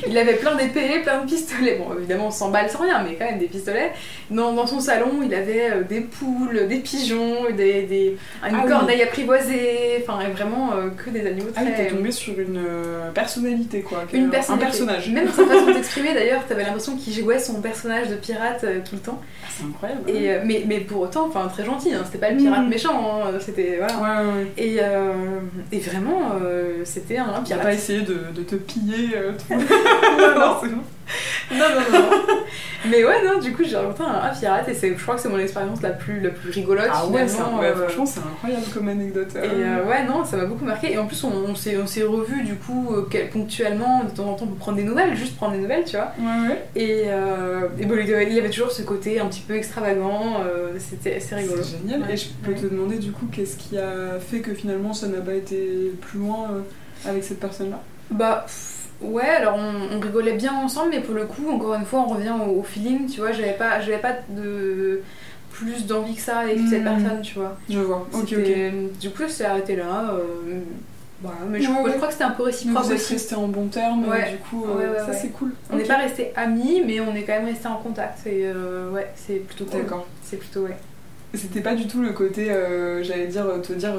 [0.06, 1.76] Il avait plein d'épées, plein de pistolets.
[1.78, 3.92] Bon, évidemment, on s'emballe sans rien, mais quand même des pistolets.
[4.30, 8.60] Dans, dans son salon, il avait euh, des poules, des pigeons, des, des, une Ah
[8.64, 8.70] oui.
[8.70, 11.74] corneille apprivoisée, enfin, vraiment que des animaux Ah très.
[11.74, 12.60] t'es tombé sur une
[13.14, 14.04] personnalité, quoi.
[14.12, 14.66] Une personnalité.
[14.66, 15.08] Un personnage.
[15.10, 19.00] Même sa façon d'exprimer d'ailleurs, t'avais l'impression qu'il jouait son personnage de pirate tout le
[19.00, 19.20] temps.
[19.42, 20.10] Ah, C'est incroyable.
[20.10, 22.68] Et, mais, mais pour autant, enfin très gentil, hein, c'était pas le pirate Mhm.
[22.68, 23.94] méchant, hein, c'était voilà.
[23.98, 24.52] Ouais, ouais, ouais.
[24.56, 25.40] Et, euh,
[25.72, 27.62] et vraiment, euh, c'était un Il a pirate.
[27.62, 29.54] pas essayé de, de te piller euh, tout.
[29.54, 30.82] non, non, c'est bon.
[31.50, 32.10] Non, non, non.
[32.90, 35.28] mais ouais, non, du coup, j'ai rencontré un, pirate et c'est, je crois que c'est
[35.28, 36.88] mon expérience la plus, la plus rigolote.
[36.90, 39.28] Ah ouais, c'est ouais, euh, franchement, c'est incroyable comme anecdote.
[39.36, 40.92] Et euh, ouais, non, ça m'a beaucoup marqué.
[40.92, 44.46] Et en plus, on, on s'est, revus du coup euh, ponctuellement, de temps en temps,
[44.46, 46.12] pour prendre des nouvelles, juste prendre des nouvelles, tu vois.
[46.18, 46.64] Ouais, ouais.
[46.76, 50.72] Et, euh, et bon, il y avait- toujours ce côté un petit peu extravagant, euh,
[50.78, 51.62] c'était assez rigolo.
[51.62, 52.02] C'est génial.
[52.02, 52.14] Ouais.
[52.14, 55.20] Et je peux te demander du coup, qu'est-ce qui a fait que finalement ça n'a
[55.20, 56.48] pas été plus loin
[57.06, 57.82] avec cette personne-là?
[58.10, 61.84] Bah pff, ouais, alors on, on rigolait bien ensemble, mais pour le coup, encore une
[61.84, 65.02] fois, on revient au, au feeling, tu vois, j'avais pas, j'avais pas de
[65.50, 67.00] plus d'envie que ça avec cette Mhm.
[67.00, 67.56] personne, tu vois.
[67.68, 68.06] Je vois.
[68.12, 68.98] Ok, ok.
[69.00, 70.12] Du coup, c'est arrêté là.
[70.14, 70.60] euh,
[71.20, 71.92] voilà, mais je, Ouais, je ouais.
[71.96, 73.14] crois que c'était un peu réciproque vous aussi.
[73.14, 74.30] restés en bon terme, Ouais.
[74.30, 75.52] du coup, euh, ça c'est cool.
[75.72, 78.24] On n'est pas restés amis, mais on est quand même restés en contact.
[78.26, 79.80] Et euh, ouais, c'est plutôt cool.
[79.82, 80.06] D'accord.
[80.22, 80.76] C'est plutôt ouais.
[81.34, 83.94] C'était pas du tout le côté, euh, j'allais dire, te dire,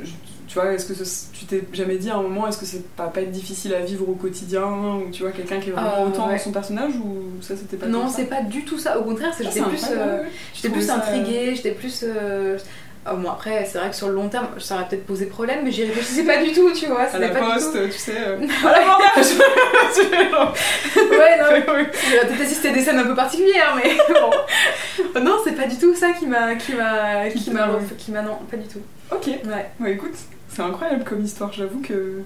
[0.00, 0.10] je-
[0.58, 3.06] vois, est-ce que ce- tu t'es jamais dit à un moment, est-ce que c'est pas,
[3.08, 6.06] pas être difficile à vivre au quotidien, ou tu vois, quelqu'un qui est vraiment Euh,
[6.08, 6.34] autant ouais.
[6.34, 8.98] dans son personnage, ou ça c'était pas Non, c'est pas du tout ça.
[8.98, 10.22] Au contraire, c'est- Ah, j'étais plus, euh,
[10.54, 12.04] j'étais plus ça, intriguée, j'étais plus.
[12.06, 12.58] euh,
[13.06, 15.60] ah, bon, après, c'est vrai que sur le long terme, ça aurait peut-être posé problème,
[15.64, 17.02] mais j'y réfléchissais pas du tout, tu vois.
[17.02, 18.12] À la pas poste, tu sais.
[18.18, 18.98] euh, à la.
[20.08, 21.54] Ouais, non.
[21.66, 21.84] J'aurais
[22.26, 25.20] peut-être assisté à des scènes un peu particulières, mais bon.
[25.20, 26.54] Non, c'est pas du tout ça qui m'a.
[26.56, 27.28] qui m'a.
[27.30, 27.68] qui m'a.
[27.98, 28.22] Qui m'a.
[28.22, 28.80] non, pas du tout.
[29.10, 29.70] Ok, Ouais.
[29.80, 30.14] ouais, écoute,
[30.58, 32.22] c'est incroyable comme histoire, j'avoue que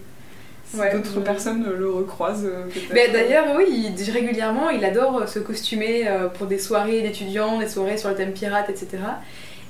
[0.74, 1.22] Ouais, d'autres ouais.
[1.24, 2.94] personnes le recroisent, euh, peut-être.
[2.94, 7.68] Mais d'ailleurs, oui, il- régulièrement, il adore se costumer euh, pour des soirées d'étudiants, des
[7.68, 8.86] soirées sur le thème pirate, etc.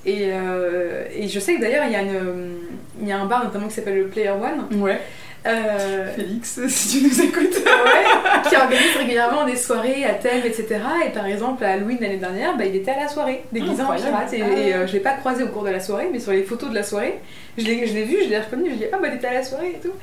[0.07, 2.55] Et, euh, et je sais que d'ailleurs, il y, a une-
[3.01, 4.81] il y a un bar notamment qui s'appelle le Player One.
[4.81, 5.01] Ouais,
[5.47, 7.57] euh, Félix, si tu nous écoutes.
[7.65, 10.81] ouais, qui organise régulièrement des soirées à thème, etc.
[11.07, 13.93] Et par exemple, à Halloween l'année dernière, bah, il était à la soirée, déguisé en
[13.95, 14.33] pirate.
[14.33, 14.59] Et, Ah.
[14.59, 16.71] et, euh, je l'ai pas croisé au cours de la soirée, mais sur les photos
[16.71, 17.19] de la soirée,
[17.59, 19.15] je l'ai je l'ai vu, je l'ai reconnu, je lui ai dit Ah, bah, il
[19.17, 19.95] était à la soirée et tout.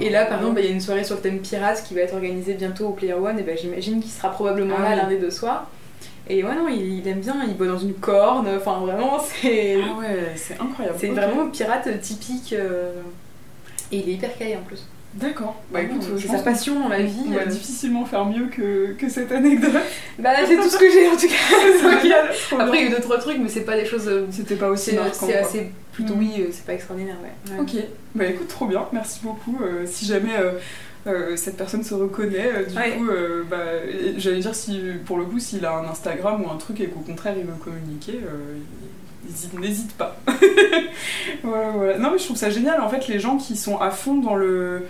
[0.00, 1.94] Et là, par exemple, bah, il y a une soirée sur le thème pirate qui
[1.94, 4.90] va être organisée bientôt au Player One, et bah, j'imagine qu'il sera probablement Ah là
[4.90, 4.96] oui.
[5.02, 5.70] l'un des deux soirs.
[6.30, 9.78] Et ouais, non, il, il aime bien, il boit dans une corne, enfin vraiment, c'est.
[9.82, 10.98] Ah ouais, c'est incroyable.
[11.00, 12.52] C'est vraiment pirate typique.
[12.52, 12.92] euh,
[13.92, 14.84] Et il est hyper calé en plus.
[15.14, 15.56] D'accord.
[15.72, 17.16] Bah écoute, je c'est sa passion dans la vie.
[17.28, 17.46] On va euh.
[17.46, 19.72] difficilement faire mieux que, que cette anecdote.
[20.18, 22.58] Bah c'est tout ce que j'ai en tout cas.
[22.62, 24.06] Après il y a eu deux trois trucs mais c'est pas des choses.
[24.06, 25.26] euh, C'était pas aussi marquant.
[25.26, 26.18] c'est assez plutôt Mm.
[26.18, 27.58] oui, euh, c'est pas extraordinaire ouais.
[27.60, 27.72] Ok,
[28.14, 29.58] bah écoute, trop bien, merci beaucoup.
[29.86, 30.34] Si jamais
[31.06, 32.92] euh, cette personne se reconnaît, euh, du Ouais.
[32.92, 33.56] coup, euh, bah,
[34.18, 37.00] j'allais dire, si, pour le coup, s'il a un Instagram ou un truc et qu'au
[37.00, 38.20] contraire il veut communiquer,
[39.58, 40.16] n'hésite pas.
[41.42, 41.98] voilà, voilà.
[41.98, 44.34] Non, mais je trouve ça génial, en fait, les gens qui sont à fond dans
[44.34, 44.86] le.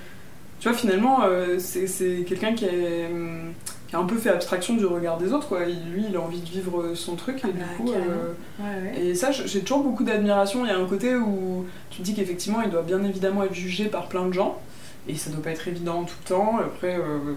[0.60, 3.52] Tu vois, finalement, euh, c'est c'est quelqu'un qui, hum,
[3.88, 5.60] qui a un peu fait abstraction du regard des autres, quoi.
[5.66, 7.92] Il- lui, il a envie de vivre son truc, et Ah du bah, coup.
[7.92, 9.04] euh, Ouais, ouais.
[9.06, 10.64] et ça, j'ai toujours beaucoup d'admiration.
[10.64, 13.54] Il y a un côté où tu te dis qu'effectivement, il doit bien évidemment être
[13.54, 14.58] jugé par plein de gens.
[15.08, 16.58] Et ça doit pas être évident tout le temps.
[16.58, 17.34] Après, euh,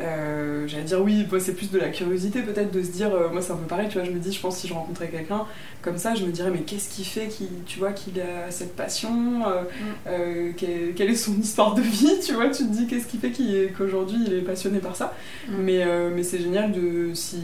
[0.00, 3.12] euh, j'allais dire oui, moi, c'est plus de la curiosité peut-être de se dire.
[3.14, 4.06] euh, moi, c'est un peu pareil, tu vois.
[4.06, 5.44] Je me dis, je pense si je rencontrais quelqu'un
[5.82, 8.76] comme ça, je me dirais, mais qu'est-ce qui fait qu'il, tu vois, qu'il a cette
[8.76, 9.62] passion euh,
[10.06, 12.48] euh, quelle, quelle est son histoire de vie, tu vois.
[12.50, 15.14] Tu te dis, qu'est-ce qui fait qu'il qu'aujourd'hui il est passionné par ça.
[15.48, 15.52] Mm.
[15.58, 15.84] Mais,
[16.14, 17.40] mais c'est génial de s'il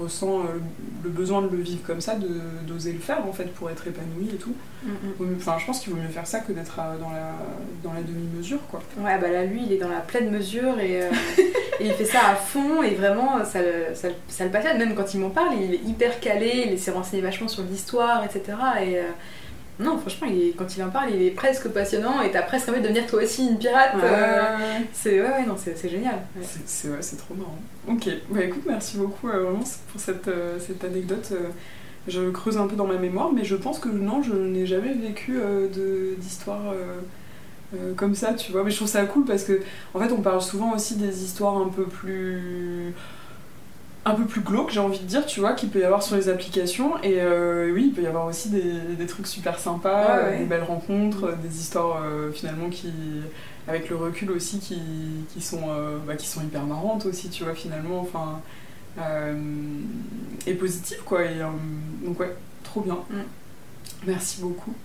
[0.00, 0.44] ressent
[1.04, 2.28] le besoin de le vivre comme ça, de
[2.66, 4.54] d'oser le faire en fait pour être épanoui et tout.
[4.84, 5.36] Mm, mm.
[5.36, 7.34] Enfin, je pense qu'il vaut mieux faire ça que d'être dans la,
[7.84, 8.82] dans la demi-mesure quoi.
[8.98, 11.02] Ouais, bah là, lui, il est dans la pleine mesure et,
[11.80, 14.78] et il fait ça à fond et vraiment, ça le, ça, le- ça le passionne.
[14.78, 18.24] Même quand il m'en parle, il est hyper calé, il s'est renseigné vachement sur l'histoire,
[18.24, 18.56] etc.
[18.82, 19.02] Et euh,
[19.78, 22.68] non, franchement, il est- quand il en parle, il est presque passionnant et t'as presque
[22.68, 23.94] envie de devenir toi aussi une pirate.
[24.02, 24.42] euh,
[24.92, 26.14] c'est ouais, ouais, non, c'est génial.
[26.36, 26.42] Ouais.
[26.42, 27.58] C'est- C'est ouais, c'est trop marrant.
[27.88, 30.30] Ok, bah écoute, merci beaucoup euh, vraiment pour cette,
[30.66, 31.32] cette anecdote.
[32.08, 34.92] je creuse un peu dans ma mémoire, mais je pense que non, je n'ai jamais
[34.94, 35.66] vécu euh,
[36.18, 37.00] d'histoire euh,
[37.74, 38.64] euh, comme ça, tu vois.
[38.64, 39.60] Mais je trouve ça cool parce que,
[39.94, 42.94] en fait, on parle souvent aussi des histoires un peu plus.
[44.04, 46.14] un peu plus glauques, j'ai envie de dire, tu vois, qu'il peut y avoir sur
[46.16, 47.02] les applications.
[47.02, 48.62] Et euh, oui, il peut y avoir aussi des,
[48.96, 50.38] des trucs super sympas, Ouais, ouais.
[50.38, 52.92] des belles rencontres, des histoires euh, finalement qui.
[53.66, 57.42] avec le recul aussi, qui, qui, sont, euh, bah, qui sont hyper marrantes aussi, tu
[57.44, 58.00] vois, finalement.
[58.00, 58.42] Enfin.
[58.98, 59.34] euh,
[60.46, 61.24] et positives, quoi.
[61.24, 61.46] Et, euh,
[62.04, 62.98] donc, ouais, trop bien.
[63.10, 63.22] Mm.
[64.06, 64.76] Merci beaucoup.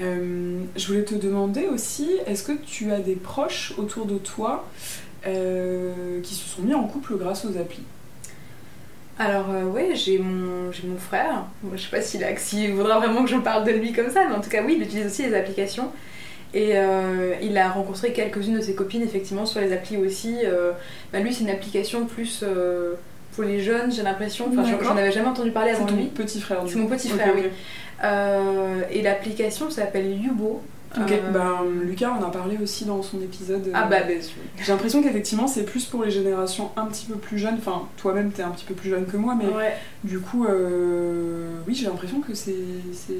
[0.00, 4.64] Euh, je voulais te demander aussi, est-ce que tu as des proches autour de toi
[5.26, 7.82] euh, qui se sont mis en couple grâce aux applis?
[9.18, 11.44] Alors euh, ouais, j'ai mon, j'ai mon frère.
[11.74, 14.24] Je sais pas s'il, a, s'il voudra vraiment que je parle de lui comme ça,
[14.28, 15.90] mais en tout cas oui, il utilise aussi les applications.
[16.54, 20.36] Et euh, il a rencontré quelques-unes de ses copines effectivement sur les applis aussi.
[20.44, 20.70] Euh,
[21.12, 22.94] bah, lui c'est une application plus euh,
[23.34, 24.46] pour les jeunes, j'ai l'impression.
[24.50, 26.06] Enfin, j'en- avais jamais entendu parler C'est avant ton lui.
[26.06, 26.62] petit frère.
[26.68, 27.42] C'est mon petit frère, oui.
[28.02, 30.62] Et l'application s'appelle Yubo.
[30.96, 33.66] Ok, Euh, ben, Lucas en a parlé aussi dans son épisode.
[33.68, 34.14] euh, Ah bah, bah,
[34.64, 37.56] J'ai l'impression qu'effectivement c'est plus pour les générations un petit peu plus jeunes.
[37.58, 39.74] Enfin, toi-même t'es un petit peu plus jeune que moi, mais ouais.
[40.02, 42.54] du coup, euh, oui, j'ai l'impression que c'est
[42.94, 43.12] c'est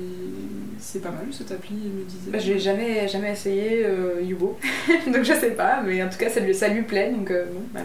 [0.78, 2.30] c'est pas mal cette appli, il me disait.
[2.30, 4.58] Bah, je l'ai jamais, jamais essayé euh, Yubo,
[5.06, 7.44] donc je sais pas, mais en tout cas ça lui, ça lui plaît, donc euh,
[7.52, 7.80] bon, bah,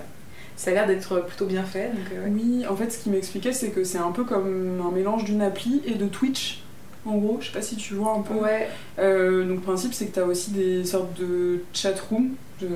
[0.55, 1.89] ça a l'air d'être plutôt bien fait.
[1.89, 2.31] Donc, euh, ouais.
[2.33, 5.41] Oui, en fait, ce qu'il m'expliquait, c'est que c'est un peu comme un mélange d'une
[5.41, 6.62] appli et de Twitch.
[7.05, 8.35] En gros, je sais pas si tu vois un peu.
[8.35, 12.35] Ouais, Euh, donc, le principe, c'est que tu as aussi des sortes de chat room,
[12.61, 12.67] de...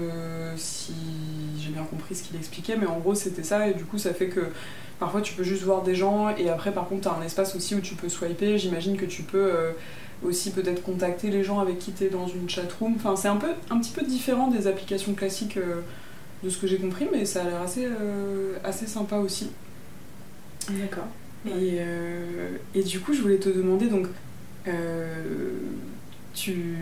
[0.58, 0.94] si
[1.60, 4.14] j'ai bien compris ce qu'il expliquait, mais en gros, c'était ça, et du coup, ça
[4.14, 4.42] fait que
[5.00, 7.56] parfois tu peux juste voir des gens, et après, par contre, tu as un espace
[7.56, 8.58] aussi où tu peux swiper.
[8.58, 9.72] J'imagine que tu peux euh,
[10.24, 12.96] aussi peut-être contacter les gens avec qui tu es dans une chat room.
[12.98, 15.82] Enfin, c'est un, peu, un petit peu différent des applications classiques euh,
[16.44, 19.52] de ce que j'ai compris, mais ça a l'air assez, euh, assez sympa aussi.
[20.70, 21.08] d'accord.
[21.48, 24.08] Et, euh, et du coup, je voulais te demander, donc,
[24.68, 25.52] euh,
[26.34, 26.76] tu...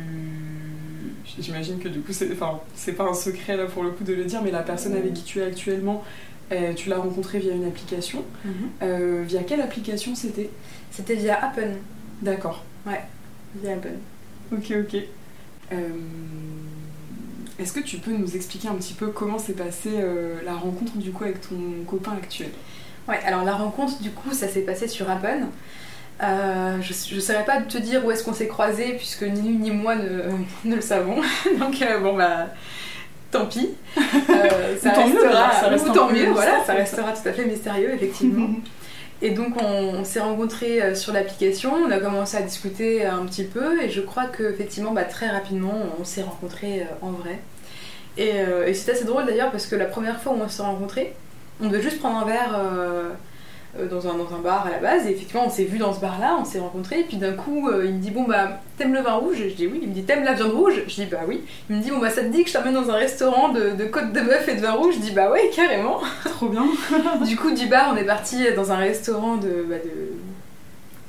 [1.40, 4.14] J'imagine que du coup, c'est enfin, c'est pas un secret là pour le coup de
[4.14, 6.04] le dire, mais la personne avec qui tu es actuellement,
[6.52, 8.24] euh, tu l'as rencontrée via une application.
[8.82, 10.50] Euh, via quelle application c'était?
[10.92, 11.74] C'était via Appen.
[12.22, 12.64] D'accord.
[12.86, 13.96] Via Appen.
[14.52, 15.02] Ok, ok.
[17.60, 20.02] Est-ce que tu peux nous expliquer un petit peu comment s'est passée
[20.46, 22.52] la rencontre du coup avec ton copain actuel?
[23.08, 25.50] Ouais, alors la rencontre, du coup, ça s'est passé sur Appen.
[26.24, 29.58] Euh, je ne saurais pas te dire où est-ce qu'on s'est croisés, puisque ni lui
[29.58, 30.24] ni moi ne,
[30.66, 31.22] ne le savons.
[31.60, 32.48] Donc, euh, bon, bah,
[33.32, 33.70] tant pis.
[33.98, 37.34] Euh, ça tant mieux, restera, d'ailleurs, ça ou tant mieux, voilà, ça restera tout à
[37.34, 38.50] fait mystérieux, effectivement.
[39.22, 43.26] Et donc, on, on s'est rencontrés euh, sur l'application, on a commencé à discuter un
[43.26, 47.40] petit peu, et je crois que, effectivement, bah, très rapidement, on s'est rencontrés en vrai.
[48.18, 48.32] Et,
[48.66, 51.14] et c'était assez drôle d'ailleurs, parce que la première fois où on s'est rencontrés,
[51.62, 53.10] on devait juste prendre un verre euh,
[53.80, 55.94] euh, dans, un, dans un bar à la base, et effectivement on s'est vu dans
[55.94, 58.24] ce bar là, on s'est rencontrés, et puis d'un coup euh, il me dit bon
[58.24, 59.38] bah t'aimes le vin rouge?
[59.38, 60.82] Je dis oui, il me dit t'aimes la viande rouge?
[60.88, 61.42] Je dis bah oui.
[61.70, 63.72] Il me dit bon bah ça te dit que je t'emmène dans un restaurant de,
[63.72, 64.96] de côte de bœuf et de vin rouge?
[64.96, 66.00] Je dis bah ouais carrément.
[66.26, 66.66] Trop bien.
[67.26, 69.76] du coup du bar on est parti dans un restaurant de, bah,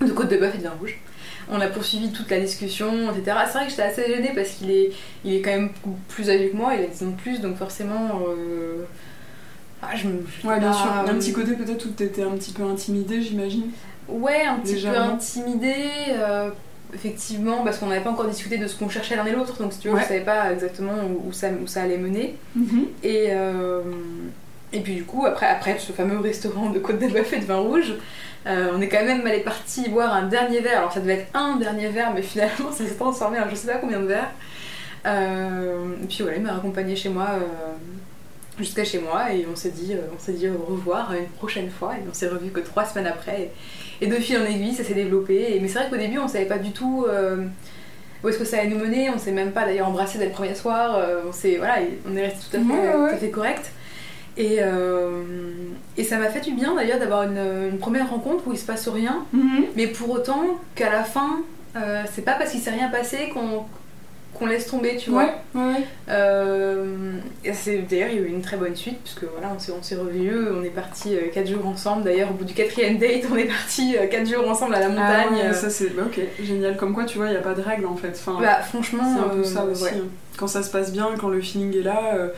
[0.01, 0.99] de, de côte de bœuf et de vin rouge.
[1.49, 3.37] On a poursuivi toute la discussion, etc.
[3.47, 4.91] C'est vrai que j'étais assez gênée parce qu'il est,
[5.25, 5.71] il est quand même
[6.09, 8.21] plus âgé que moi, il a 10 ans de plus, donc forcément.
[8.29, 8.85] euh,
[9.83, 10.91] ah, je me, je Ouais, bien sûr.
[10.91, 13.71] Un petit côté peut-être où t'étais un petit peu intimidée, j'imagine.
[14.09, 15.75] Ouais, un petit peu intimidée,
[16.11, 16.51] euh,
[16.95, 19.73] effectivement, parce qu'on n'avait pas encore discuté de ce qu'on cherchait l'un et l'autre, donc
[19.73, 20.03] si tu veux, Ouais.
[20.05, 22.37] on savait pas exactement où, où ça, où ça allait mener.
[23.03, 23.83] Et, euh,
[24.73, 27.45] et puis du coup, après, après ce fameux restaurant de côte de bœuf et de
[27.45, 27.95] vin rouge,
[28.47, 30.79] euh, on est quand même allé parti boire un dernier verre.
[30.79, 33.67] Alors ça devait être un dernier verre, mais finalement ça s'est transformé en je sais
[33.73, 34.31] pas combien de verres.
[35.05, 37.27] Et puis voilà, il m'a raccompagné chez moi.
[38.59, 41.71] Jusqu'à chez moi et on s'est dit euh, on s'est dit au revoir une prochaine
[41.71, 43.51] fois et on s'est revu que trois semaines après.
[44.01, 46.29] Et, de fil en aiguille ça s'est développé et, mais c'est vrai qu'au début on
[46.29, 47.45] savait pas du tout euh,
[48.25, 49.11] où est-ce que ça allait nous mener.
[49.11, 51.77] On s'est même pas d'ailleurs embrassé dès le premier soir euh, on s'est voilà
[52.11, 53.09] on est resté tout à fait, Ouais, ouais.
[53.11, 53.71] tout à fait correct.
[54.39, 55.23] Et, euh,
[55.97, 57.39] et ça m'a fait du bien d'ailleurs d'avoir une,
[57.73, 59.25] une première rencontre où il se passe rien.
[59.77, 60.43] Mais pour autant
[60.75, 61.41] qu'à la fin
[62.11, 63.65] c'est pas parce qu'il s'est rien passé qu'on
[64.39, 67.13] qu'on laisse tomber tu vois Ouais, ouais, euh,
[67.55, 69.83] c'est- D'ailleurs, il y a eu une très bonne suite, puisque voilà, on s'est, on
[69.83, 72.05] s'est revus, on est partis 4 jours ensemble.
[72.05, 75.27] D'ailleurs, au bout du quatrième date, on est partis 4 jours ensemble à la montagne.
[75.31, 76.77] Ah ouais, Euh, ça c'est bah, ok, génial.
[76.77, 78.11] Comme quoi, tu vois, il n'y a pas de règle en fait.
[78.15, 79.85] Enfin, bah, franchement, c'est un peu euh, ça aussi.
[79.85, 79.91] ouais.
[79.97, 80.07] hein.
[80.37, 82.29] Quand ça se passe bien, quand le feeling est là, euh,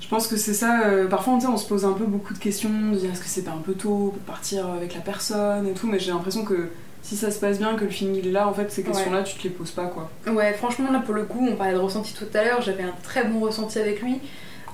[0.00, 0.82] je pense que c'est ça.
[0.86, 3.42] euh, parfois, on se pose un peu beaucoup de questions, de dire est-ce que c'est
[3.44, 6.68] pas un peu tôt pour partir avec la personne et tout, mais j'ai l'impression que
[7.02, 9.22] si ça se passe bien, que le feeling il est là, en fait, ces questions-là,
[9.22, 10.10] tu te les poses pas quoi.
[10.32, 12.94] Ouais, franchement, là pour le coup, on parlait de ressenti tout à l'heure, j'avais un
[13.02, 14.20] très bon ressenti avec lui.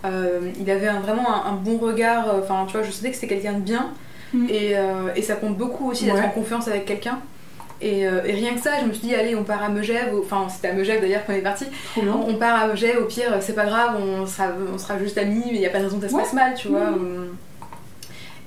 [0.04, 3.10] Euh, il avait un- vraiment un, un bon regard, euh, enfin, tu vois, je sentais
[3.10, 3.90] que c'était quelqu'un de bien.
[4.34, 4.46] Mm.
[4.50, 6.24] Et, euh, et ça compte beaucoup aussi d'être Ouais.
[6.24, 7.18] en confiance avec quelqu'un.
[7.80, 10.12] Et, euh, et rien que ça, je me suis dit, allez, on part à Megève,
[10.18, 11.66] enfin c'était à Megève d'ailleurs quand on est parti,
[11.98, 15.18] on, on part à Megève, au pire, c'est pas grave, on sera, on sera juste
[15.18, 16.22] amis, mais il n'y a pas de raison que ça se Ouais.
[16.22, 16.90] passe mal, tu vois.
[16.92, 17.36] Mhm.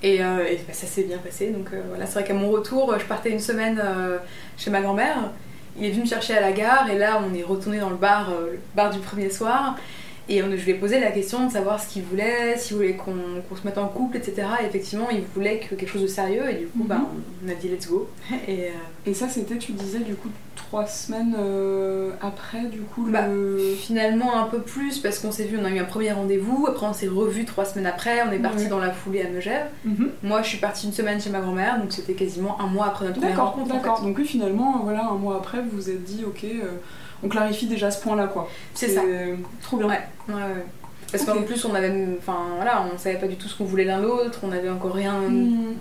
[0.02, 2.50] Et, euh, et, bah, ça s'est bien passé, donc euh, voilà, c'est vrai qu'à mon
[2.50, 4.16] retour, je partais une semaine euh,
[4.56, 5.30] chez ma grand-mère,
[5.78, 7.96] il est venu me chercher à la gare, et là on est retourné dans le
[7.96, 9.76] bar, euh, le bar du premier soir,
[10.28, 12.94] et on, je lui ai posé la question de savoir ce qu'il voulait, s'il voulait
[12.94, 13.12] qu'on
[13.56, 14.46] se mette en couple, etc.
[14.62, 16.86] Et effectivement, il voulait que quelque chose de sérieux, et du coup, Mhm.
[16.86, 17.00] bah,
[17.44, 18.08] on a dit let's go.
[18.48, 18.70] Et, euh,
[19.06, 20.28] Et ça, c'était, tu disais, du coup,
[20.70, 23.58] trois semaines euh, après, du coup, Bah, le.
[23.76, 26.86] Finalement un peu plus parce qu'on s'est vu, on a eu un premier rendez-vous, après
[26.86, 28.68] on s'est revu trois semaines après, on est parti Ouais.
[28.68, 29.66] dans la foulée à Megève.
[29.84, 30.10] Mhm.
[30.22, 33.06] Moi je suis partie une semaine chez ma grand-mère, donc c'était quasiment un mois après
[33.06, 33.72] notre première D'accord, rencontre.
[33.74, 33.98] en d'accord.
[33.98, 34.04] fait.
[34.04, 36.68] Donc oui, finalement, voilà, un mois après, vous vous êtes dit, ok, euh,
[37.24, 38.48] on clarifie déjà ce point-là, quoi.
[38.72, 39.02] C'est ça.
[39.62, 39.88] Trop bien.
[39.88, 40.64] Ouais, ouais, ouais.
[41.10, 43.82] Parce qu'en plus on avait, enfin voilà, on savait pas du tout ce qu'on voulait
[43.84, 45.74] l'un l'autre, on avait encore rien Mhm.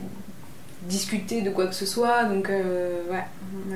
[0.83, 3.23] Discuté de quoi que ce soit, donc euh, ouais,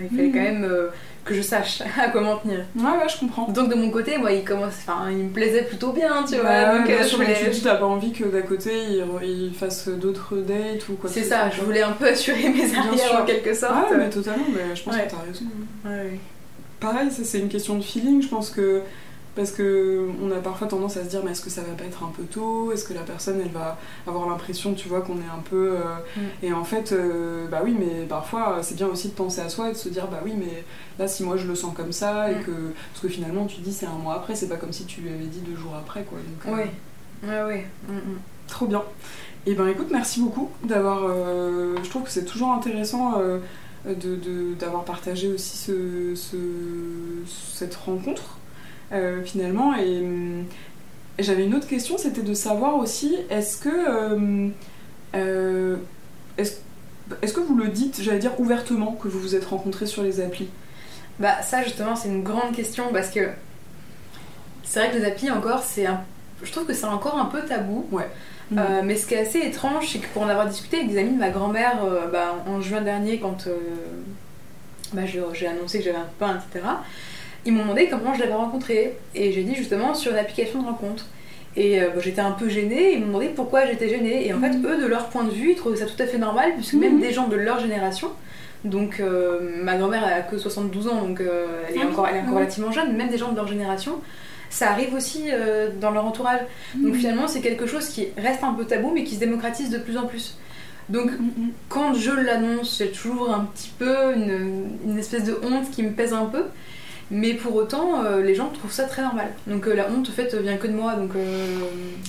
[0.02, 0.34] il fallait Mhm.
[0.34, 0.88] quand même euh,
[1.26, 2.60] que je sache à quoi m'en tenir.
[2.76, 3.48] Ouais, ouais, je comprends.
[3.50, 6.50] Donc de mon côté, moi il commence, enfin il me plaisait plutôt bien, tu vois,
[6.50, 7.52] Ouais, donc bien euh, je sûr, mais voulais.
[7.52, 11.24] tu t'as pas envie que d'à côté, il, il fasse d'autres dates ou quoi C'est
[11.24, 13.74] ce ça, je voulais un peu assurer mes arrières en quelque sorte.
[13.76, 15.06] Ah, mais totalement, mais je pense Ouais.
[15.06, 15.46] que t'as raison.
[15.86, 16.20] Ouais, ouais.
[16.80, 18.82] Pareil, c'est une question de feeling, je pense que
[19.36, 21.86] parce que on a parfois tendance à se dire mais est-ce que ça va pas
[21.86, 22.72] être un peu tôt?
[22.72, 25.80] Est-ce que la personne elle va avoir l'impression, tu vois, qu'on est un peu euh,
[26.16, 26.22] Mm.
[26.46, 29.70] et en fait euh, bah oui, mais parfois c'est bien aussi de penser à soi
[29.70, 30.64] et de se dire bah oui, mais
[31.00, 32.44] là si moi je le sens comme ça et Mm.
[32.44, 32.52] que
[32.92, 35.10] parce que finalement tu dis c'est un mois après, c'est pas comme si tu lui
[35.10, 36.20] avais dit deux jours après quoi.
[36.20, 36.72] Donc, ouais.
[37.90, 38.18] Mm, mm.
[38.48, 38.84] Trop bien.
[39.46, 41.04] Et ben écoute, merci beaucoup d'avoir.
[41.06, 43.40] euh, je trouve que c'est toujours intéressant euh,
[43.86, 46.38] de, de- d'avoir partagé aussi ce, ce-
[47.54, 48.38] cette rencontre
[49.26, 49.76] finalement.
[49.76, 50.46] Et hum,
[51.20, 54.50] j'avais une autre question, c'était de savoir aussi, est-ce que euh,
[55.16, 55.78] euh,
[56.38, 56.58] est-ce,
[57.22, 60.22] est-ce que vous le dites, j'allais dire ouvertement, que vous vous êtes rencontrés sur les
[60.22, 60.50] applis?
[61.20, 63.30] Bah ça justement c'est une grande question parce que
[64.64, 66.02] c'est vrai que les applis encore c'est un...
[66.42, 67.88] Je trouve que c'est encore un peu tabou.
[68.58, 70.98] Euh, mais ce qui est assez étrange, c'est que pour en avoir discuté avec des
[71.00, 73.56] amis de ma grand-mère euh, bah, en juin dernier, quand euh,
[74.94, 76.66] bah, j'ai annoncé que j'avais un copain, etc.,
[77.46, 78.94] ils m'ont demandé comment je l'avais rencontré.
[79.16, 81.06] Et j'ai dit justement sur une application de rencontre.
[81.56, 84.28] Et euh, bah, j'étais un peu gênée, ils m'ont demandé pourquoi j'étais gênée.
[84.28, 84.66] Et en fait, Mhm.
[84.66, 86.96] eux, de leur point de vue, ils trouvaient ça tout à fait normal, puisque même
[86.96, 87.02] Mhm.
[87.02, 88.10] des gens de leur génération,
[88.64, 92.16] donc euh, ma grand-mère a que 72 ans, donc euh, elle, est Ah encore, elle
[92.16, 92.40] est encore ouais.
[92.40, 94.00] relativement jeune, même des gens de leur génération,
[94.50, 95.26] ça arrive aussi
[95.82, 96.40] dans leur entourage.
[96.76, 97.00] Donc Mhm.
[97.00, 99.98] finalement, c'est quelque chose qui reste un peu tabou, mais qui se démocratise de plus
[99.98, 100.38] en plus.
[100.90, 101.52] Donc Mhm.
[101.70, 105.92] quand je l'annonce, j'ai toujours un petit peu une, une espèce de honte qui me
[105.92, 106.44] pèse un peu.
[107.14, 109.32] Mais pour autant, euh, les gens trouvent ça très normal.
[109.48, 110.96] Donc euh, la honte, en fait, vient que de moi.
[110.96, 111.58] Donc euh,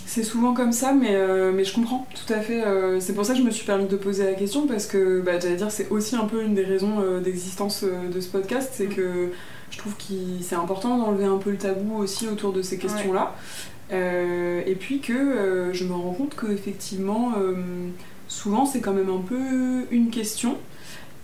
[0.07, 1.17] C'est souvent comme ça, mais,
[1.53, 2.63] mais je comprends tout à fait.
[3.01, 5.39] c'est pour ça que je me suis permis de poser la question, parce que bah,
[5.41, 8.95] j'allais dire c'est aussi un peu une des raisons d'existence de ce podcast, c'est Mm.
[8.95, 9.29] que
[9.71, 13.35] je trouve que c'est important d'enlever un peu le tabou aussi autour de ces questions-là.
[13.91, 17.55] Et puis que je me rends compte qu'effectivement, euh,
[18.29, 20.57] souvent c'est quand même un peu une question.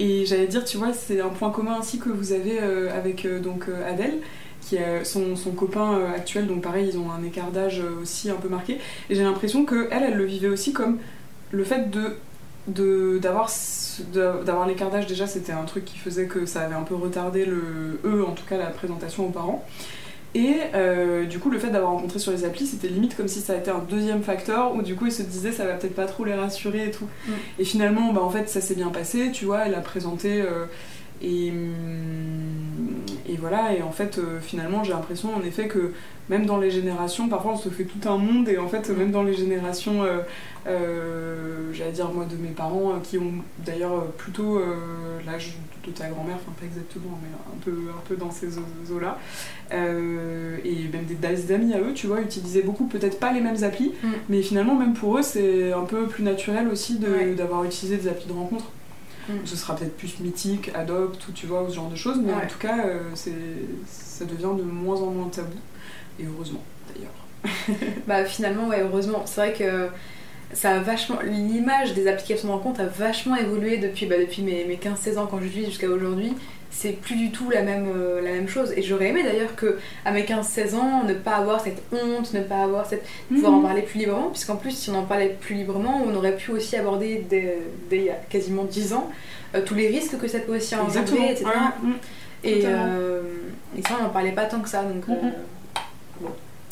[0.00, 3.26] Et j'allais dire, tu vois, c'est un point commun ainsi que vous avez euh, avec
[3.26, 4.14] euh, donc euh, Adèle,
[4.62, 8.36] qui est son, son copain actuel, donc pareil, ils ont un écart d'âge aussi un
[8.36, 8.78] peu marqué.
[9.10, 10.98] Et j'ai l'impression que elle, le vivait aussi comme
[11.50, 12.16] le fait de
[12.66, 13.50] d'avoir
[14.12, 15.06] d'avoir l'écart d'âge.
[15.06, 18.32] Déjà c'était un truc qui faisait que ça avait un peu retardé le eux en
[18.32, 19.64] tout cas la présentation aux parents
[20.34, 23.40] et euh, du coup le fait d'avoir rencontré sur les applis c'était limite comme si
[23.40, 25.96] ça a été un deuxième facteur où du coup ils se disaient ça va peut-être
[25.96, 27.08] pas trop les rassurer et tout.
[27.26, 27.32] Mm.
[27.58, 30.66] et finalement bah en fait ça s'est bien passé tu vois elle a présenté euh,
[31.22, 35.92] et, hum, et voilà, et en fait, euh, finalement, j'ai l'impression en effet que
[36.28, 39.10] même dans les générations, parfois on se fait tout un monde, et en fait, même
[39.10, 40.02] dans les générations,
[41.73, 43.33] j'allais dire moi, de mes parents, euh, qui ont
[43.64, 44.75] d'ailleurs euh, plutôt euh,
[45.27, 48.94] l'âge de ta grand-mère, enfin pas exactement, mais un peu, un peu dans ces eaux-
[48.94, 49.18] eaux-là,
[49.73, 53.62] euh, et même des, amis à eux, tu vois, utilisaient beaucoup, peut-être pas les mêmes
[53.64, 54.09] applis, Mm.
[54.29, 57.35] mais finalement, même pour eux, c'est un peu plus naturel aussi de- Ouais.
[57.35, 58.66] d'avoir utilisé des applis de rencontre.
[59.29, 59.33] Mm.
[59.44, 62.33] Ce sera peut-être plus mythique, adopt, ou tu vois, ou ce genre de choses, mais
[62.35, 63.33] en tout cas, euh, c'est,
[63.87, 65.57] ça devient de moins en moins tabou,
[66.18, 66.62] et heureusement
[66.94, 67.11] d'ailleurs.
[68.07, 69.23] Bah finalement, ouais, heureusement.
[69.25, 69.88] C'est vrai que
[70.53, 71.19] ça a vachement.
[71.25, 75.27] L'image des applications de rencontre a vachement évolué depuis, bah, depuis mes, mes 15-16 ans
[75.31, 76.33] quand je vis jusqu'à aujourd'hui.
[76.73, 78.73] C'est plus du tout la même, euh, la même chose.
[78.77, 82.42] Et j'aurais aimé d'ailleurs que à mes 15-16 ans, ne pas avoir cette honte, ne
[82.42, 83.05] pas avoir cette.
[83.29, 86.37] pouvoir en parler plus librement, puisqu'en plus, si on en parlait plus librement, on aurait
[86.37, 87.59] pu aussi aborder dès,
[87.90, 89.11] dès il y a quasiment 10 ans
[89.57, 91.46] euh, tous les risques que ça peut aussi engendrer, etc.
[92.44, 93.21] Et, euh,
[93.77, 94.83] et ça, on n'en parlait pas tant que ça.
[94.85, 95.33] Donc, euh, Mhm.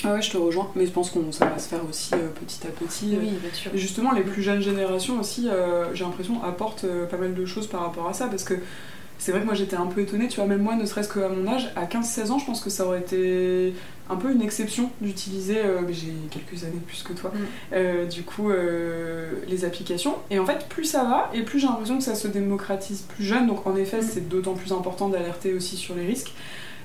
[0.04, 2.28] Ah ouais, je te rejoins, mais je pense que ça va se faire aussi euh,
[2.40, 3.16] petit à petit.
[3.20, 3.72] oui, bien sûr.
[3.74, 7.44] Et justement, les plus jeunes générations aussi, euh, j'ai l'impression, apportent euh, pas mal de
[7.44, 8.54] choses par rapport à ça, parce que
[9.18, 11.28] c'est vrai que moi j'étais un peu étonnée, tu vois, même moi, ne serait-ce qu'à
[11.28, 13.74] mon âge, à 15-16 ans, je pense que ça aurait été
[14.08, 17.32] un peu une exception d'utiliser, mais j'ai quelques années plus que toi,
[17.72, 18.08] Mm.
[18.08, 18.50] du coup,
[19.48, 20.14] les applications.
[20.30, 23.24] Et en fait, plus ça va, et plus j'ai l'impression que ça se démocratise plus
[23.24, 24.08] jeune, donc en effet, Mm.
[24.08, 26.32] c'est d'autant plus important d'alerter aussi sur les risques.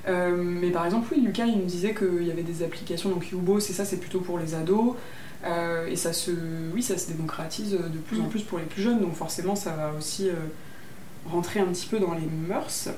[0.07, 3.31] Euh, mais par exemple, oui, Lucas, il nous disait qu'il y avait des applications, donc
[3.31, 4.95] Yubo, c'est ça, c'est plutôt pour les ados.
[5.45, 6.31] Euh, et ça se,
[6.73, 8.29] oui, ça se démocratise de plus en Mm.
[8.29, 10.33] plus pour les plus jeunes, donc forcément, ça va aussi euh,
[11.29, 12.89] rentrer un petit peu dans les mœurs.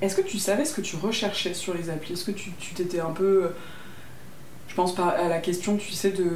[0.00, 2.14] Est-ce que tu savais ce que tu recherchais sur les applis?
[2.14, 3.50] Est-ce que tu t'étais un peu.
[4.68, 6.26] Je pense à la question, tu sais, de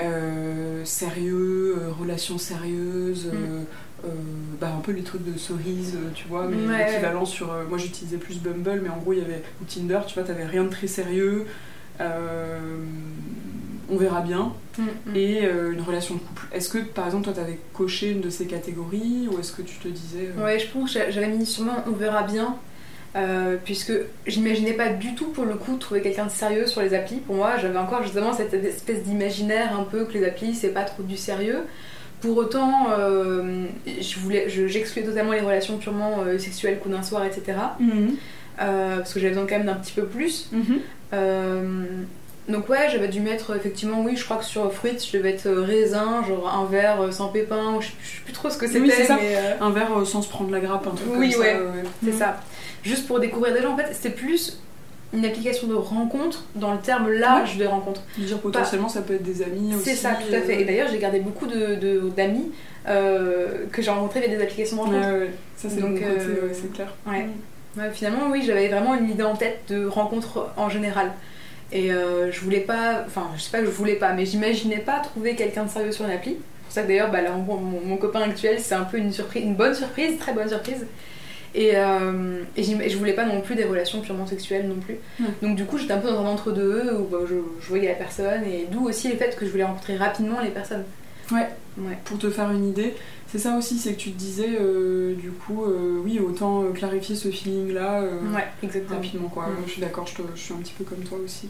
[0.00, 3.36] euh, sérieux, euh, relations sérieuses, Mm.
[3.36, 3.62] euh,
[4.04, 4.08] euh,
[4.60, 6.86] bah, un peu les trucs de cerise, euh, tu vois, mais Ouais.
[6.86, 7.52] l'équivalent sur.
[7.52, 9.42] euh, moi j'utilisais plus Bumble, mais en gros il y avait.
[9.60, 11.46] Ou Tinder, tu vois, t'avais rien de très sérieux.
[12.00, 12.58] euh,
[13.90, 14.52] on verra bien.
[14.78, 15.16] Mm, mm.
[15.16, 16.46] Et une relation de couple.
[16.52, 19.76] Est-ce que par exemple toi t'avais coché une de ces catégories ou est-ce que tu
[19.78, 20.28] te disais.
[20.38, 22.56] Ouais, je pense que j'a- j'avais mis sûrement on verra bien.
[23.64, 23.92] puisque
[24.26, 27.16] j'imaginais pas du tout pour le coup trouver quelqu'un de sérieux sur les applis.
[27.16, 30.84] Pour moi, j'avais encore justement cette espèce d'imaginaire un peu que les applis c'est pas
[30.84, 31.60] trop du sérieux.
[32.20, 37.02] Pour autant, euh, je voulais, je- j'excluais totalement les relations purement euh, sexuelles, coup d'un
[37.02, 37.56] soir, etc.
[37.78, 38.16] Mhm.
[38.60, 40.48] Euh, parce que j'avais besoin quand même d'un petit peu plus.
[40.52, 40.80] Mhm.
[42.48, 45.50] Donc ouais, j'avais dû mettre effectivement, oui, je crois que sur Fruits, je devais être
[45.50, 48.80] raisin, genre un verre sans pépins, ou je, je sais plus trop ce que c'était,
[48.80, 49.18] Oui, c'est ça.
[49.60, 51.48] Un verre sans se prendre la grappe, un truc Oui, comme ça.
[51.48, 51.58] ouais.
[52.04, 52.40] c'est ça.
[52.82, 54.60] Juste pour découvrir des gens, en fait, c'était plus
[55.14, 58.02] une application de rencontre dans le terme large rencontres.
[58.16, 59.84] Je veux dire potentiellement ça peut être des amis aussi.
[59.90, 60.56] C'est ça, tout à fait.
[60.56, 62.52] euh, Et d'ailleurs, j'ai gardé beaucoup de- de- d'amis
[62.86, 65.06] euh, que j'ai rencontrés via des applications de rencontre.
[65.08, 65.30] Ouais, ouais.
[65.56, 66.94] Ça c'est Donc, euh, ouais, c'est clair.
[67.06, 67.26] ouais.
[67.76, 71.12] Ouais, finalement, oui, j'avais vraiment une idée en tête de rencontre en général.
[71.70, 74.78] Et euh, je voulais pas, enfin, je sais pas que je voulais pas, mais j'imaginais
[74.78, 76.32] pas trouver quelqu'un de sérieux sur une appli.
[76.32, 79.12] C'est pour ça que d'ailleurs, bah, là, mon, mon copain actuel, c'est un peu une
[79.12, 80.86] surprise, une bonne surprise, très bonne surprise.
[81.58, 84.94] Et, euh, et je voulais pas non plus des relations purement sexuelles non plus.
[85.18, 85.26] Ouais.
[85.42, 87.96] Donc du coup, j'étais un peu dans un entre-deux où bah, je, je voyais la
[87.96, 90.84] personne, et d'où aussi le fait que je voulais rencontrer rapidement les personnes.
[91.32, 91.48] Ouais.
[91.78, 91.98] Ouais.
[92.04, 92.94] Pour te faire une idée,
[93.26, 97.16] c'est ça aussi, c'est que tu te disais, euh, du coup, euh, oui, autant clarifier
[97.16, 98.94] ce feeling-là Ouais, exactement.
[98.94, 99.46] rapidement, quoi.
[99.48, 99.52] Mm.
[99.54, 101.48] Moi, je suis d'accord, je, suis un petit peu comme toi aussi.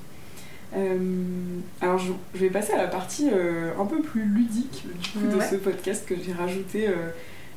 [1.82, 5.42] Alors, je, je vais passer à la partie un peu plus ludique du coup, de
[5.42, 6.88] ce podcast que j'ai rajouté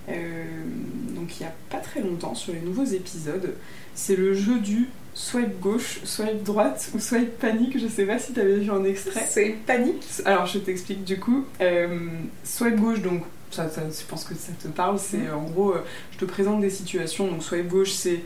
[0.07, 3.53] donc il y a pas très longtemps sur les nouveaux épisodes.
[3.95, 7.77] C'est le jeu du swipe gauche, swipe droite ou swipe panique.
[7.79, 9.25] Je sais pas si t'avais vu un extrait.
[9.29, 10.03] C'est une panique.
[10.25, 11.45] Alors je t'explique du coup.
[11.61, 11.99] Euh,
[12.43, 15.73] swipe gauche, donc ça, ça- je pense que ça te parle, c'est euh, en gros,
[15.73, 15.83] euh,
[16.13, 17.27] je te présente des situations.
[17.27, 18.21] Donc swipe gauche, c'est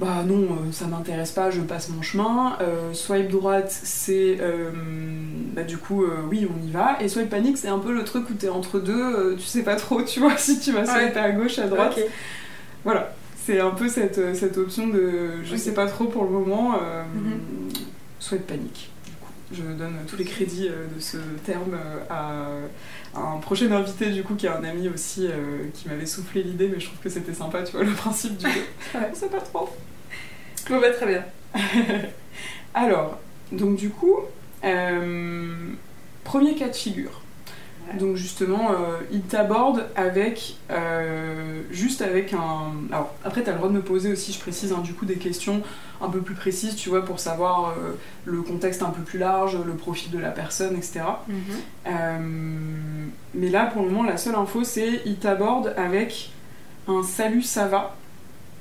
[0.00, 2.56] bah non, euh, ça m'intéresse pas, je passe mon chemin.
[2.62, 4.70] Euh, swipe droite, c'est euh,
[5.54, 6.96] bah du coup, euh, oui, on y va.
[7.02, 9.76] Et swipe panique, c'est un peu le truc où t'es entre deux, tu sais pas
[9.76, 11.98] trop, tu vois, si tu vas swiper à gauche, à droite.
[12.84, 13.12] Voilà,
[13.44, 16.72] c'est un peu cette, cette option de je sais pas trop pour le moment,
[17.14, 17.40] Mhm.
[18.18, 18.89] souhaite panique.
[19.52, 24.22] Je donne tous les crédits euh, de ce terme euh, à, un prochain invité du
[24.22, 27.08] coup qui est un ami aussi euh, qui m'avait soufflé l'idée, mais je trouve que
[27.08, 28.60] c'était sympa, tu vois, le principe du jeu.
[28.94, 29.10] Ouais.
[29.12, 29.68] Sait pas trop.
[30.68, 31.24] Bon bah très bien.
[32.74, 33.18] Alors,
[33.50, 34.16] donc du coup,
[34.64, 35.72] euh,
[36.22, 37.22] premier cas de figure.
[37.98, 42.72] Donc justement, euh, il t'aborde avec euh, juste avec un.
[42.92, 45.16] Alors après, t'as le droit de me poser aussi, je précise, hein, du coup des
[45.16, 45.62] questions
[46.00, 47.92] un peu plus précises, tu vois, pour savoir euh,
[48.24, 51.00] le contexte un peu plus large, le profil de la personne, etc.
[51.86, 52.18] Euh,
[53.34, 56.30] mais là, pour le moment, la seule info, c'est il t'aborde avec
[56.88, 57.96] un salut, ça va,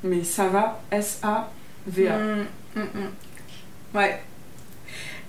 [0.04, 2.18] mais ça va, S-A-V-A.
[2.18, 3.98] Mm, mm, mm.
[3.98, 4.20] Ouais.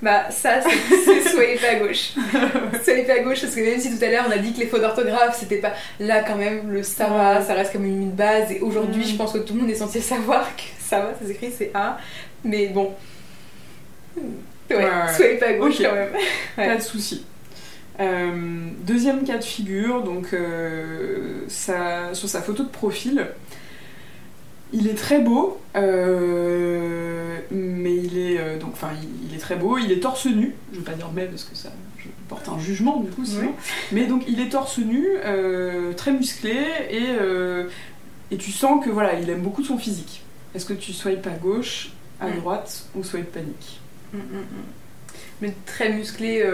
[0.02, 2.12] Bah ça c'est c'est swipe à gauche.
[2.84, 4.66] swipe à gauche parce que même si tout à l'heure on a dit que les
[4.66, 8.50] fautes d'orthographe c'était pas là quand même le ça va, ça reste comme une base
[8.50, 9.08] et aujourd'hui Mm.
[9.08, 11.70] je pense que tout le monde est censé savoir que ça va, ça s'écrit c'est
[11.74, 11.98] A.
[12.44, 12.94] Mais bon.
[14.16, 14.22] Ouais,
[14.70, 15.12] Ouais, ouais.
[15.14, 16.10] swipe à gauche quand même.
[16.56, 16.66] Ouais.
[16.68, 17.24] Pas de souci.
[17.98, 18.30] Euh,
[18.78, 23.26] deuxième cas de figure, donc euh, sa- sur sa photo de profil,
[24.72, 29.56] il est très beau, euh, mais il est euh, donc, enfin, il, il est très
[29.56, 29.78] beau.
[29.78, 30.54] Il est torse nu.
[30.72, 33.48] Je vais pas dire mais parce que ça, je porte un jugement du coup sinon.
[33.48, 33.72] Oui.
[33.92, 36.56] Mais donc il est torse nu, euh, très musclé
[36.90, 37.06] et
[38.32, 40.22] et tu sens que voilà, il aime beaucoup son physique.
[40.54, 41.90] Est-ce que tu swipes à gauche,
[42.20, 42.36] à Mm.
[42.40, 43.80] droite ou swipe panique?
[44.12, 44.22] Mm, mm.
[45.42, 46.44] Mais très musclé,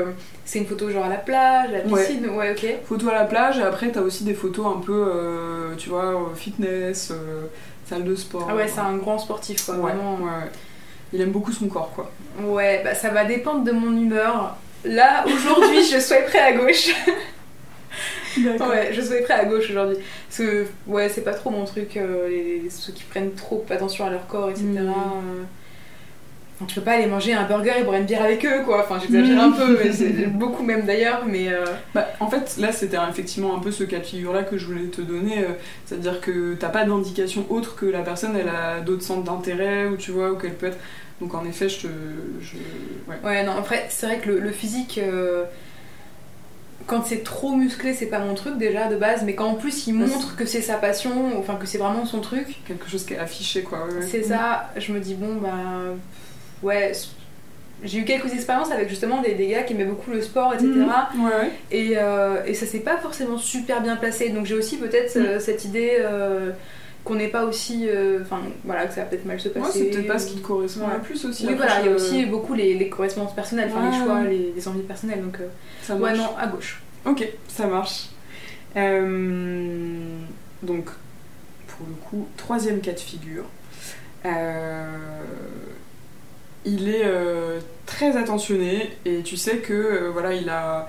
[0.44, 2.06] c'est une photo genre à la plage, à la Ouais.
[2.06, 2.66] piscine, ouais, ok.
[2.86, 7.12] Photos à la plage et après t'as aussi des photos un peu, tu vois, fitness,
[7.88, 8.46] salle de sport.
[8.50, 10.16] Ah ouais, c'est un grand sportif quoi, Ouais, vraiment.
[10.16, 10.50] ouais, ouais.
[11.12, 12.10] Il aime beaucoup son corps quoi.
[12.42, 14.56] Ouais, bah ça va dépendre de mon humeur.
[14.84, 16.88] Là, aujourd'hui, je souhaiterais à gauche.
[18.38, 18.68] D'accord.
[18.68, 19.96] Ouais, je prêt à gauche aujourd'hui.
[20.28, 24.04] Parce que, ouais, c'est pas trop mon truc, euh, les- ceux qui prennent trop attention
[24.06, 24.64] à leur corps, etc.
[24.78, 25.42] Euh.
[26.66, 28.80] Tu peux pas aller manger un burger et boire une bière avec eux, quoi.
[28.82, 31.48] Enfin, j'exagère un peu, mais c'est beaucoup même d'ailleurs, mais.
[31.50, 34.64] euh, Bah, en fait, là, c'était effectivement un peu ce cas de figure-là que je
[34.66, 35.40] voulais te donner.
[35.44, 35.48] euh,
[35.84, 39.96] C'est-à-dire que t'as pas d'indication autre que la personne, elle a d'autres centres d'intérêt, ou
[39.96, 40.78] tu vois, ou qu'elle peut être.
[41.20, 41.86] Donc, en effet, je te.
[42.40, 42.56] Je...
[43.10, 43.16] Ouais.
[43.22, 45.44] Ouais, non, après, c'est vrai que le, le physique, euh,
[46.86, 49.86] quand c'est trop musclé, c'est pas mon truc déjà de base, mais quand en plus
[49.88, 53.14] il montre que c'est sa passion, enfin que c'est vraiment son truc, Quelque chose qui
[53.14, 53.86] est affiché, quoi.
[53.86, 54.06] ouais.
[54.10, 55.50] c'est ça, je me dis, bon, bah.
[56.62, 56.92] Ouais.
[57.84, 60.68] J'ai eu quelques expériences avec justement des, des gars qui aimaient beaucoup le sport, etc.
[60.70, 60.84] Mhm.
[61.24, 61.50] Ouais, ouais.
[61.70, 64.30] Et, euh, et ça s'est pas forcément super bien placé.
[64.30, 65.22] Donc j'ai aussi peut-être Mm.
[65.22, 66.52] euh, cette idée euh,
[67.04, 67.86] qu'on n'est pas aussi.
[68.22, 69.78] Enfin, voilà, que ça va peut-être mal se Ouais, passer.
[69.78, 70.94] c'est peut-être pas ce qui te correspond Ouais.
[70.94, 71.46] le plus aussi.
[71.46, 74.14] Oui, voilà, il y a aussi beaucoup les, les correspondances personnelles, enfin les Ouais, choix,
[74.20, 74.28] ouais.
[74.30, 75.20] les, les envies personnelles.
[75.22, 75.38] Donc,
[75.82, 76.80] Ça ouais, non, à gauche.
[77.04, 78.06] Ok, ça marche.
[80.62, 80.86] Donc,
[81.68, 83.44] pour le coup, troisième cas de figure.
[84.24, 85.20] Euh,
[86.66, 90.88] il est euh, très attentionné et tu sais que euh, voilà, il a,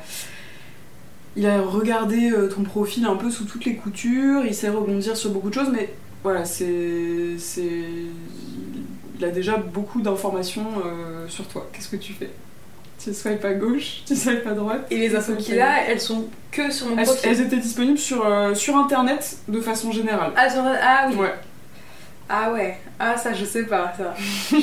[1.35, 5.15] il a regardé euh, ton profil un peu sous toutes les coutures, il sait rebondir
[5.15, 7.69] sur beaucoup de choses, mais voilà, c'est, c'est,
[9.19, 10.65] il a déjà beaucoup d'informations
[11.29, 11.69] sur toi.
[11.71, 12.29] Qu'est-ce que tu fais?
[13.01, 14.87] Tu swipes à gauche, tu swipes à droite?
[14.89, 17.29] Et les infos qu'il a, elles sont que sur mon elles, profil?
[17.29, 18.25] elles étaient disponibles sur,
[18.55, 20.31] sur internet de façon générale?
[20.35, 21.15] Ah, sur- ah oui.
[21.15, 21.33] Ouais.
[22.27, 22.77] Ah ouais.
[22.99, 24.15] Ah ça, je sais pas, ça.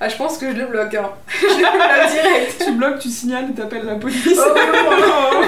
[0.00, 1.10] ah, je pense que je le bloque, hein.
[1.40, 2.62] je le bloque direct.
[2.64, 4.38] tu bloques, tu signales t'appelles la police.
[4.38, 5.44] Oh,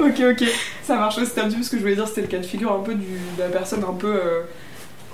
[0.04, 0.44] ok, ok.
[0.84, 1.18] Ça marche.
[1.18, 2.06] Ouais, C'était un petit peu ce que je voulais dire.
[2.08, 4.40] C'était le cas de figure un peu du, de la personne un peu, euh,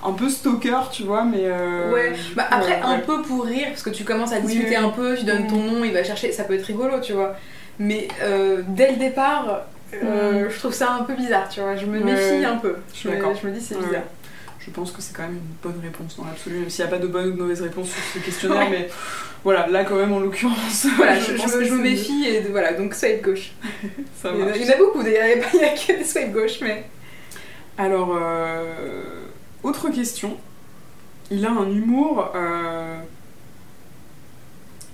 [0.05, 1.43] un peu stalker, tu vois, mais.
[1.45, 4.41] euh, Ouais, bah coup, après euh, un peu pour rire, parce que tu commences à
[4.41, 4.77] discuter oui.
[4.77, 5.49] un peu, tu donnes Mm.
[5.49, 7.35] ton nom, il va chercher, ça peut être rigolo, tu vois.
[7.79, 9.63] Mais euh, dès le départ,
[10.03, 11.77] euh, je trouve ça un peu bizarre, tu vois.
[11.77, 12.05] Je me Mm.
[12.05, 12.45] Méfie ouais.
[12.45, 12.77] un peu.
[12.95, 13.09] Je.
[13.09, 14.03] Je me dis c'est Ouais, bizarre.
[14.67, 16.95] Je pense que c'est quand même une bonne réponse dans l'absolu, même s'il n'y a
[16.97, 18.71] pas de bonne ou de mauvaise réponse sur ce questionnaire, Ouais.
[18.71, 18.89] mais
[19.45, 20.87] voilà, là quand même en l'occurrence.
[20.97, 23.53] Voilà, je, me- je méfie et de- voilà, donc swipe gauche.
[24.21, 25.99] Ça Il y en a- il y en a beaucoup d'ailleurs, il n'y a, que
[25.99, 26.85] des swipe gauche, mais.
[27.79, 28.65] Alors, euh,
[29.63, 30.37] autre question.
[31.31, 32.97] Il a un humour, euh,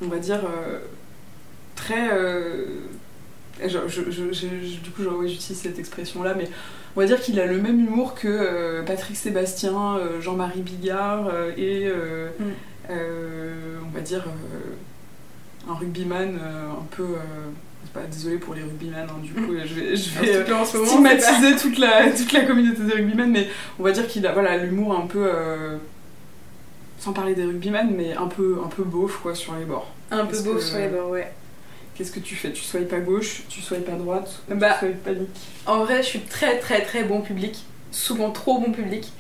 [0.03, 0.81] on va dire, euh,
[1.77, 2.09] très...
[3.67, 6.49] je- du coup, j'utilise cette expression-là, mais
[6.97, 11.29] on va dire qu'il a le même humour que euh, Patrick Sébastien, euh, Jean-Marie Bigard
[11.33, 11.89] euh, et,
[12.39, 12.93] Mm.
[13.87, 14.25] on va dire,
[15.69, 17.05] un rugbyman un peu...
[17.95, 21.57] pas, désolé pour les rugbyman, hein, du coup, je vais, je vais, euh, moment, stigmatiser
[21.57, 24.97] toute la, toute la communauté des rugbymen, mais on va dire qu'il a voilà, l'humour
[24.97, 25.27] un peu.
[25.27, 25.77] euh,
[26.99, 29.91] sans parler des rugbymen, mais un peu, un peu beauf quoi, sur les bords.
[30.11, 31.33] un peu Est-ce beau que- sur les bords, ouais.
[31.95, 32.53] Qu'est-ce que tu fais?
[32.53, 35.29] Tu swipes à gauche, tu swipes à droite, Bah, tu swipes panique
[35.67, 39.13] En vrai, je suis très très très bon public, souvent trop bon public.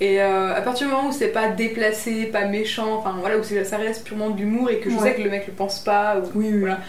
[0.00, 3.42] Et euh, à partir du moment où c'est pas déplacé, pas méchant, enfin voilà, où
[3.42, 5.02] ça reste purement de l'humour et que je Ouais.
[5.02, 6.80] sais que le mec le pense pas, ou Oui, oui, Voilà.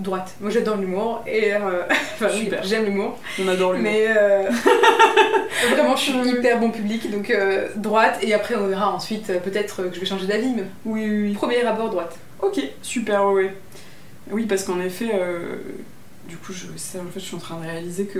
[0.00, 0.34] Droite.
[0.40, 2.28] Moi j'adore l'humour et euh, enfin
[2.62, 3.92] j'aime l'humour, on adore l'humour.
[3.92, 4.48] mais euh,
[5.70, 9.82] vraiment je suis hyper bon public donc euh, droite et après on verra ensuite peut-être
[9.88, 11.32] que je vais changer d'avis mais Oui, oui, oui.
[11.34, 12.16] premier abord droite.
[12.40, 13.54] Ok, super, ouais.
[14.30, 15.56] Oui, parce qu'en effet, euh,
[16.28, 18.18] du coup, je, ça, en fait, je suis en train de réaliser que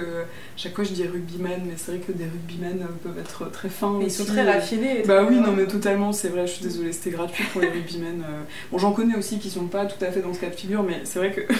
[0.56, 3.68] chaque fois je dis rugbyman, mais c'est vrai que des rugbymen euh, peuvent être très
[3.68, 3.96] fins.
[3.98, 5.00] Mais ils sont très et- raffinés.
[5.00, 7.68] et Bah oui, non mais totalement, c'est vrai, je suis désolée, c'était gratuit pour les
[7.70, 8.22] rugbymen.
[8.22, 8.42] euh.
[8.70, 10.82] Bon, j'en connais aussi qui sont pas tout à fait dans ce cas de figure,
[10.84, 11.40] mais c'est vrai que...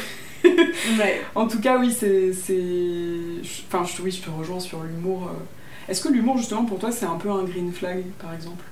[0.99, 1.21] Ouais.
[1.35, 2.31] En tout cas, oui, c'est...
[3.69, 5.29] Enfin, je, oui, je te rejoins sur l'humour.
[5.29, 5.91] euh.
[5.91, 8.63] Est-ce que l'humour, justement, pour toi, c'est un peu un green flag, par exemple?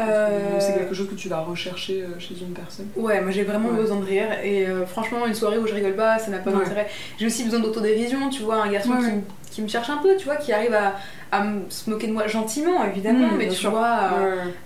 [0.00, 2.88] Euh, C'est quelque chose que tu vas rechercher euh, chez une personne?
[2.96, 3.76] Ouais, moi j'ai vraiment Ouais.
[3.76, 6.50] besoin de rire et euh, franchement une soirée où je rigole pas, ça n'a pas
[6.50, 6.58] Ouais.
[6.64, 6.88] d'intérêt.
[7.18, 9.98] J'ai aussi besoin d'autodérision, tu vois, un garçon Ouais, qui, me- qui me cherche un
[9.98, 10.94] peu, tu vois, qui arrive à,
[11.32, 13.70] à me- se moquer de moi gentiment évidemment, Mmh, mais tu sûr.
[13.72, 14.10] vois,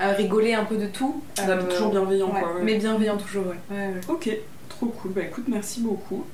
[0.00, 1.22] à, rigoler un peu de tout.
[1.40, 2.54] Euh, toujours bienveillant, quoi.
[2.62, 3.56] Mais bienveillant toujours, ouais.
[4.08, 4.30] Ok,
[4.68, 5.12] trop cool.
[5.12, 6.24] Bah écoute, merci beaucoup.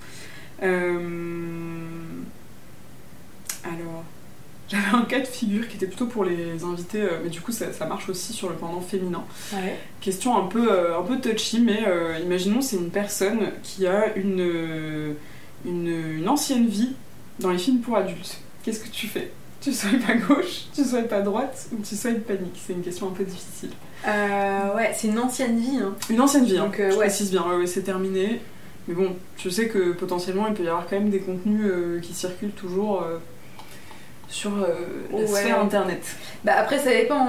[3.64, 4.04] Alors,
[4.70, 7.52] j'avais un cas de figure qui était plutôt pour les invités, euh, mais du coup
[7.52, 9.24] ça, ça marche aussi sur le pendant féminin.
[9.52, 9.76] Ouais.
[10.00, 14.16] Question un peu, euh, un peu touchy, mais euh, imaginons c'est une personne qui a
[14.16, 15.12] une, euh,
[15.66, 16.92] une, une ancienne vie
[17.40, 18.38] dans les films pour adultes.
[18.62, 19.30] Qu'est-ce que tu fais?
[19.60, 22.58] Tu swipes à gauche, tu swipes à droite ou tu swipes panique?
[22.66, 23.70] C'est une question un peu difficile.
[24.06, 25.78] Euh, ouais, c'est une ancienne vie.
[25.82, 25.94] Hein.
[26.08, 27.06] Une ancienne vie, hein, Donc, euh, je ouais.
[27.06, 28.40] précise bien, ouais, c'est terminé.
[28.88, 32.00] Mais bon, je sais que potentiellement il peut y avoir quand même des contenus euh,
[32.00, 33.18] qui circulent toujours euh,
[34.30, 34.64] sur euh,
[35.12, 35.26] la Ouais.
[35.26, 36.02] sphère internet.
[36.44, 37.26] Bah après ça dépend.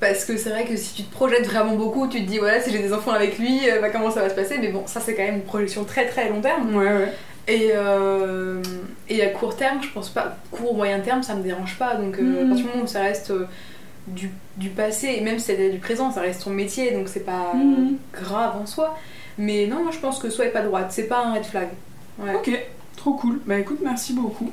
[0.00, 2.58] Parce que c'est vrai que si tu te projettes vraiment beaucoup, tu te dis voilà
[2.62, 4.56] si j'ai des enfants avec lui, euh, bah, comment ça va se passer?
[4.58, 6.74] Mais bon, ça c'est quand même une projection très très long terme.
[6.74, 7.12] Ouais, ouais.
[7.46, 8.62] Et, euh,
[9.10, 10.36] et à court terme, je pense pas.
[10.52, 11.96] Court ou moyen terme, ça me dérange pas.
[11.96, 12.36] Donc, euh, Mhm.
[12.46, 13.46] à partir du moment où ça reste euh,
[14.06, 17.26] du, du passé, et même si c'est du présent, ça reste ton métier, donc c'est
[17.26, 17.98] pas Mhm.
[18.14, 18.96] grave en soi.
[19.36, 21.68] Mais non, moi je pense que swipe à droite, c'est pas un red flag.
[22.18, 22.34] Ouais.
[22.36, 22.50] Ok,
[22.96, 23.38] trop cool.
[23.44, 24.50] Bah écoute, merci beaucoup.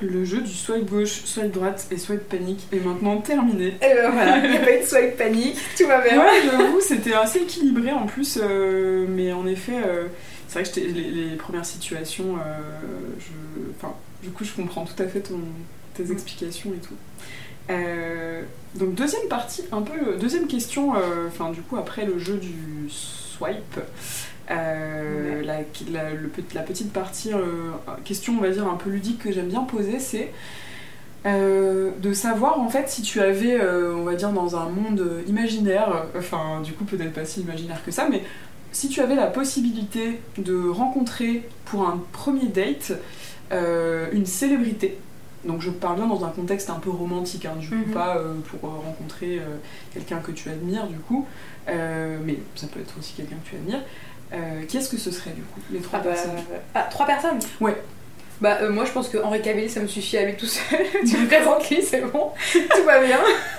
[0.00, 3.76] Le jeu du swipe gauche, swipe droite et swipe panique est maintenant terminé.
[3.82, 6.20] Et ben voilà, il n'y a pas eu de swipe panique, tout va bien.
[6.20, 10.06] Ouais, j'avoue, c'était assez équilibré en plus, euh, mais en effet, euh,
[10.46, 12.58] c'est vrai que les, les premières situations, euh,
[13.18, 13.92] je, enfin,
[14.22, 15.40] du coup, je comprends tout à fait ton,
[15.94, 16.94] tes explications et tout.
[18.76, 20.92] Donc deuxième partie, un peu, deuxième question,
[21.26, 23.80] enfin du coup après le jeu du swipe.
[25.92, 27.70] La, la- le pe- la petite partie euh,
[28.04, 30.32] question on va dire un peu ludique que j'aime bien poser, c'est
[31.26, 35.04] euh, de savoir en fait si tu avais, euh, on va dire dans un monde
[35.26, 38.22] imaginaire, enfin du coup peut-être pas si imaginaire que ça, mais
[38.72, 42.92] si tu avais la possibilité de rencontrer pour un premier date
[43.50, 44.98] une célébrité,
[45.44, 47.92] donc je parle bien dans un contexte un peu romantique, hein, du coup Mhm.
[47.92, 49.56] pas euh, pour rencontrer euh,
[49.94, 51.26] quelqu'un que tu admires du coup,
[51.68, 53.82] euh, mais ça peut être aussi quelqu'un que tu admires,
[54.32, 57.06] euh, qui est-ce que ce serait du coup, les trois Ah, bah, personnes ah, trois
[57.06, 57.76] personnes Ouais.
[58.40, 60.78] Bah euh, moi je pense que Henri Cavill ça me suffit à lui tout seul.
[61.08, 63.18] tu me présentes lui, c'est bon, tout va bien.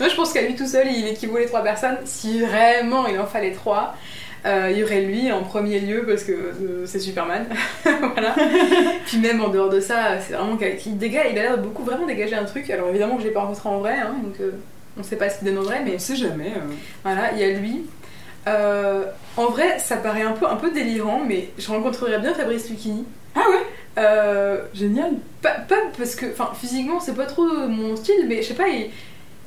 [0.00, 1.96] moi je pense qu'à lui tout seul il équivaut les trois personnes.
[2.04, 3.94] Si vraiment il en fallait trois,
[4.44, 7.46] euh, il y aurait lui en premier lieu parce que euh, c'est Superman.
[7.84, 8.34] voilà.
[9.06, 11.82] Puis même en dehors de ça, c'est vraiment qu'il dégage, il a l'air de beaucoup
[11.82, 12.68] vraiment dégager un truc.
[12.68, 14.34] Alors évidemment que je l'ai pas rencontré en vrai, hein, donc
[14.98, 16.52] on sait pas ce qu'il donne en vrai, mais On sait jamais.
[17.02, 17.86] voilà, il y a lui.
[18.46, 19.04] Euh,
[19.36, 23.04] en vrai, ça paraît un peu, un peu délirant, mais je rencontrerais bien Fabrice Lucchini.
[23.34, 23.62] Ah ouais?
[23.98, 28.48] Euh, Génial pas, pas parce que, enfin, physiquement, c'est pas trop mon style, mais je
[28.48, 28.90] sais pas, il,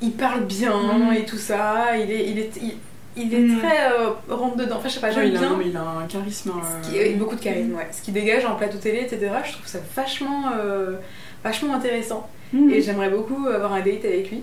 [0.02, 1.12] il parle bien Mhm.
[1.14, 1.96] et tout ça.
[1.96, 2.74] Il est, il est, il,
[3.16, 3.58] il est Mhm.
[3.60, 4.76] très euh, rentre dedans.
[4.78, 5.50] Enfin, je sais pas, j'aime il, a, bien.
[5.50, 6.52] non, il a un charisme.
[6.52, 7.88] Ce euh, qui- oui, beaucoup de charisme, ouais.
[7.92, 9.30] Ce qui dégage en plateau télé, etc.
[9.46, 10.92] Je trouve ça vachement, euh,
[11.44, 12.28] vachement intéressant.
[12.52, 12.70] Mhm.
[12.70, 14.42] Et j'aimerais beaucoup avoir un date avec lui.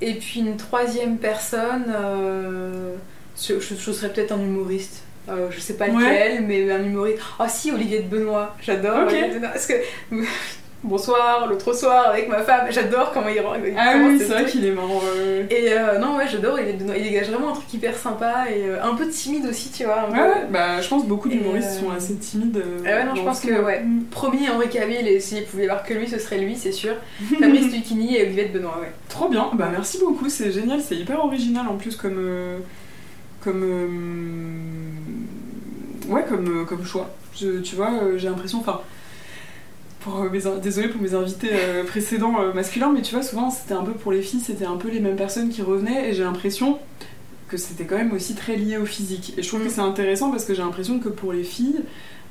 [0.00, 2.94] Et puis une troisième personne, euh,
[3.40, 5.02] je, je- je serais peut-être un humoriste.
[5.28, 5.92] Euh, je sais pas Ouais.
[5.92, 7.18] lequel, mais un humoriste.
[7.40, 8.98] Oh si, Olivier de Benoît, j'adore.
[9.02, 9.08] Ok.
[9.10, 9.74] Olivier de Benoît, Parce que
[10.84, 13.54] bonsoir, l'autre soir avec ma femme, j'adore comment il rend.
[13.56, 15.00] il Ah oui, c'est vrai qu'il est marrant.
[15.04, 15.42] euh.
[15.50, 16.96] Et euh, non, ouais, j'adore Olivier de Benoît.
[16.96, 20.08] Il dégage vraiment un truc hyper sympa et euh, un peu timide aussi, tu vois.
[20.10, 22.62] Ouais, ouais, bah je pense que beaucoup d'humoristes euh, sont assez timides.
[22.84, 23.80] Ah ouais, non, je pense que, ouais.
[23.80, 24.04] Mm.
[24.12, 26.94] Premier Henri Cavill, et s'il pouvait y avoir que lui, ce serait lui, c'est sûr.
[27.40, 28.92] Fabrice Lucchini et Olivier de Benoît, ouais.
[29.08, 32.60] Trop bien, bah merci beaucoup, c'est génial, c'est hyper original en plus comme.
[33.46, 33.62] Comme.
[33.62, 33.86] euh,
[36.12, 37.10] ouais, comme, euh, comme choix.
[37.38, 38.58] Je- tu vois, euh, j'ai l'impression.
[38.60, 38.80] Enfin.
[40.00, 43.74] Pour mes Désolée pour mes invités euh, précédents euh, masculins, mais tu vois, souvent c'était
[43.74, 46.22] un peu pour les filles, c'était un peu les mêmes personnes qui revenaient, et j'ai
[46.22, 46.78] l'impression
[47.48, 49.34] que c'était quand même aussi très lié au physique.
[49.36, 49.66] Et je trouve Mm.
[49.66, 51.80] que c'est intéressant parce que j'ai l'impression que pour les filles,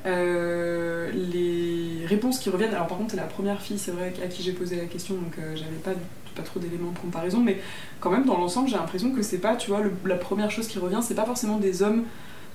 [0.06, 2.72] euh, les réponses qui reviennent.
[2.74, 5.14] Alors par contre, c'est la première fille, c'est vrai, à qui j'ai posé la question,
[5.14, 5.92] donc euh, j'avais pas,
[6.36, 7.58] pas trop d'éléments de comparaison, mais
[8.00, 10.68] quand même dans l'ensemble, j'ai l'impression que c'est pas, tu vois, le- la première chose
[10.68, 12.04] qui revient, c'est pas forcément des hommes.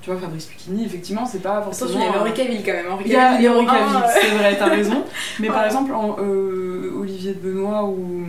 [0.02, 1.92] Tu vois, Fabrice Lucchini, effectivement, c'est pas forcément.
[1.92, 2.86] Attention, il y avait un- Henri Cavill quand même.
[2.92, 5.04] Henri il y a Cavill, il y a Henri Cavill, c'est vrai, t'as raison.
[5.40, 8.24] Mais par exemple, en, euh, Olivier de Benoît ou,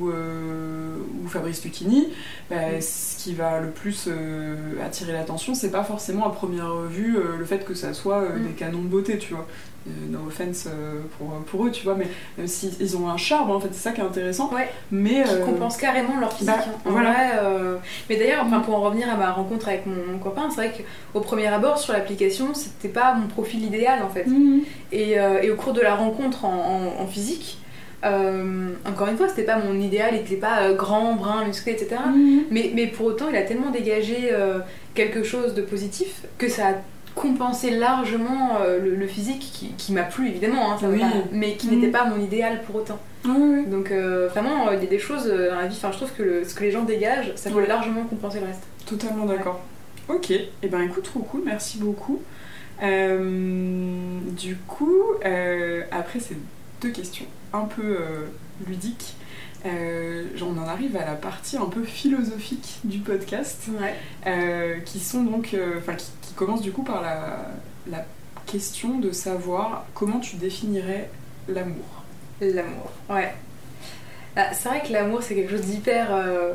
[0.00, 2.08] ou, euh, ou Fabrice Lucchini,
[2.50, 2.80] bah, Mm.
[2.82, 7.44] ce qui va le plus euh, attirer l'attention, c'est pas forcément à première vue le
[7.46, 8.42] fait que ça soit Mm.
[8.48, 9.46] des canons de beauté, tu vois.
[9.88, 13.16] Euh, no offense euh, pour, pour eux, tu vois, mais même si ils ont un
[13.16, 14.50] charme, en fait, c'est ça qui est intéressant.
[14.52, 14.68] Ouais.
[14.90, 16.52] Mais qui euh, compensent carrément leur physique.
[16.56, 16.72] bah, hein.
[16.84, 17.12] En voilà.
[17.12, 17.76] vrai, euh,
[18.10, 18.62] Mais d'ailleurs, enfin, Mm.
[18.62, 20.72] pour en revenir à ma rencontre avec mon, mon copain, c'est vrai
[21.12, 24.26] qu'au premier abord sur l'application, c'était pas mon profil idéal en fait.
[24.26, 24.62] Mhm.
[24.90, 27.58] Et, euh, et au cours de la rencontre en, en- en physique,
[28.04, 31.72] euh, encore une fois, c'était pas mon idéal, il était pas euh, grand, brun, musclé,
[31.72, 31.96] etc.
[32.12, 32.42] Mhm.
[32.50, 34.58] Mais, mais pour autant, il a tellement dégagé euh,
[34.94, 36.72] quelque chose de positif que ça a
[37.16, 41.00] compensé largement euh, le, le physique qui, qui m'a plu évidemment, hein, ça Oui.
[41.00, 41.70] va pas- mais qui Mm.
[41.74, 42.98] n'était pas mon idéal pour autant.
[43.24, 46.12] Donc euh, vraiment, euh, il y a des choses dans la vie, enfin je trouve
[46.12, 47.66] que le- ce que les gens dégagent, ça peut Ouais.
[47.66, 48.62] largement compenser le reste.
[48.86, 49.60] Totalement d'accord.
[50.08, 52.20] Ok, et ben écoute, trop cool, merci beaucoup.
[52.82, 53.18] Euh,
[54.38, 55.02] du coup,
[55.90, 56.36] après ces
[56.82, 57.98] deux questions un peu
[58.68, 59.14] ludiques,
[59.64, 63.94] euh, on en arrive à la partie un peu philosophique du podcast, Ouais.
[64.26, 67.38] euh, qui sont donc, enfin, qui commence du coup par la,
[67.90, 68.04] la
[68.46, 71.10] question de savoir comment tu définirais
[71.48, 72.04] l'amour.
[72.40, 73.32] L'amour, ouais.
[74.36, 76.52] Ah, c'est vrai que l'amour c'est quelque chose d'hyper euh,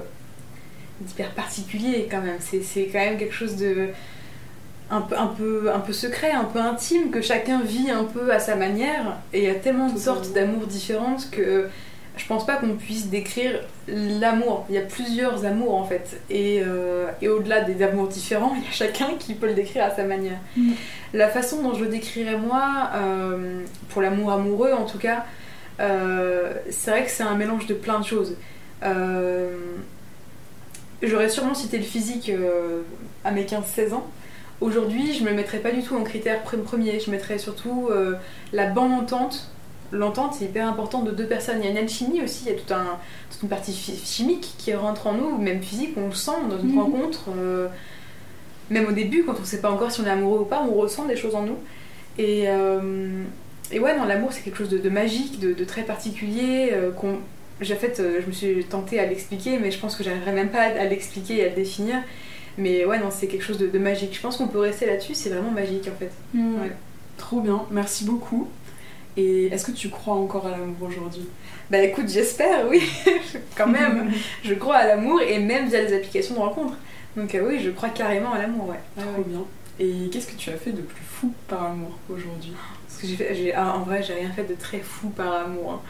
[1.01, 2.37] d'hyper particulier quand même.
[2.39, 3.89] C'est, quand même quelque chose de
[4.91, 8.31] un peu, un, peu, un peu secret, un peu intime, que chacun vit un peu
[8.31, 9.17] à sa manière.
[9.33, 11.69] Et il y a tellement de sortes d'amour différentes que
[12.21, 14.65] je pense pas qu'on puisse décrire l'amour.
[14.69, 16.19] Il y a plusieurs amours en fait.
[16.29, 19.83] Et, euh, et au-delà des amours différents, il y a chacun qui peut le décrire
[19.85, 20.37] à sa manière.
[20.55, 20.71] Mm.
[21.15, 25.25] La façon dont je le décrirais moi, euh, pour l'amour amoureux en tout cas,
[25.79, 28.35] euh, c'est vrai que c'est un mélange de plein de choses.
[31.01, 32.31] J'aurais sûrement cité le physique
[33.25, 34.05] à mes 15-16 ans.
[34.59, 36.99] Aujourd'hui, je me mettrais pas du tout en critère pr- premier.
[36.99, 37.89] Je mettrais surtout
[38.53, 39.49] la bonne entente.
[39.91, 41.57] L'entente, c'est hyper important de deux personnes.
[41.59, 42.97] Il y a une alchimie aussi, il y a tout un,
[43.29, 46.57] toute une partie chi- chimique qui rentre en nous, même physique, on le sent dans
[46.59, 46.79] une Mhm.
[46.79, 47.25] rencontre.
[47.37, 47.67] euh,
[48.69, 50.73] même au début, quand on sait pas encore si on est amoureux ou pas, on
[50.75, 51.57] ressent des choses en nous.
[52.17, 53.23] Et, euh,
[53.71, 56.69] et ouais, non, l'amour, c'est quelque chose de, de magique, de, de très particulier.
[56.71, 57.17] euh, qu'on
[57.59, 60.61] j'ai fait, je me suis tentée à l'expliquer, mais je pense que j'arriverai même pas
[60.61, 61.97] à l'expliquer et à le définir.
[62.57, 64.15] Mais ouais, non, c'est quelque chose de, de magique.
[64.15, 66.11] Je pense qu'on peut rester là-dessus, c'est vraiment magique en fait.
[66.33, 66.71] Ouais.
[67.17, 68.47] Trop bien, merci beaucoup.
[69.17, 71.27] Et est-ce que tu crois encore à l'amour aujourd'hui?
[71.69, 72.81] Bah écoute, j'espère, oui,
[73.57, 74.11] quand même.
[74.43, 76.75] je crois à l'amour et même via les applications de rencontre.
[77.17, 78.79] Donc euh, oui, je crois carrément à l'amour, ouais.
[78.95, 79.23] Trop ouais.
[79.27, 79.41] bien.
[79.79, 82.53] Et qu'est-ce que tu as fait de plus fou par amour aujourd'hui?
[82.87, 85.33] Parce que j'ai fait, j'ai- ah, en vrai, j'ai rien fait de très fou par
[85.33, 85.71] amour.
[85.73, 85.81] hein.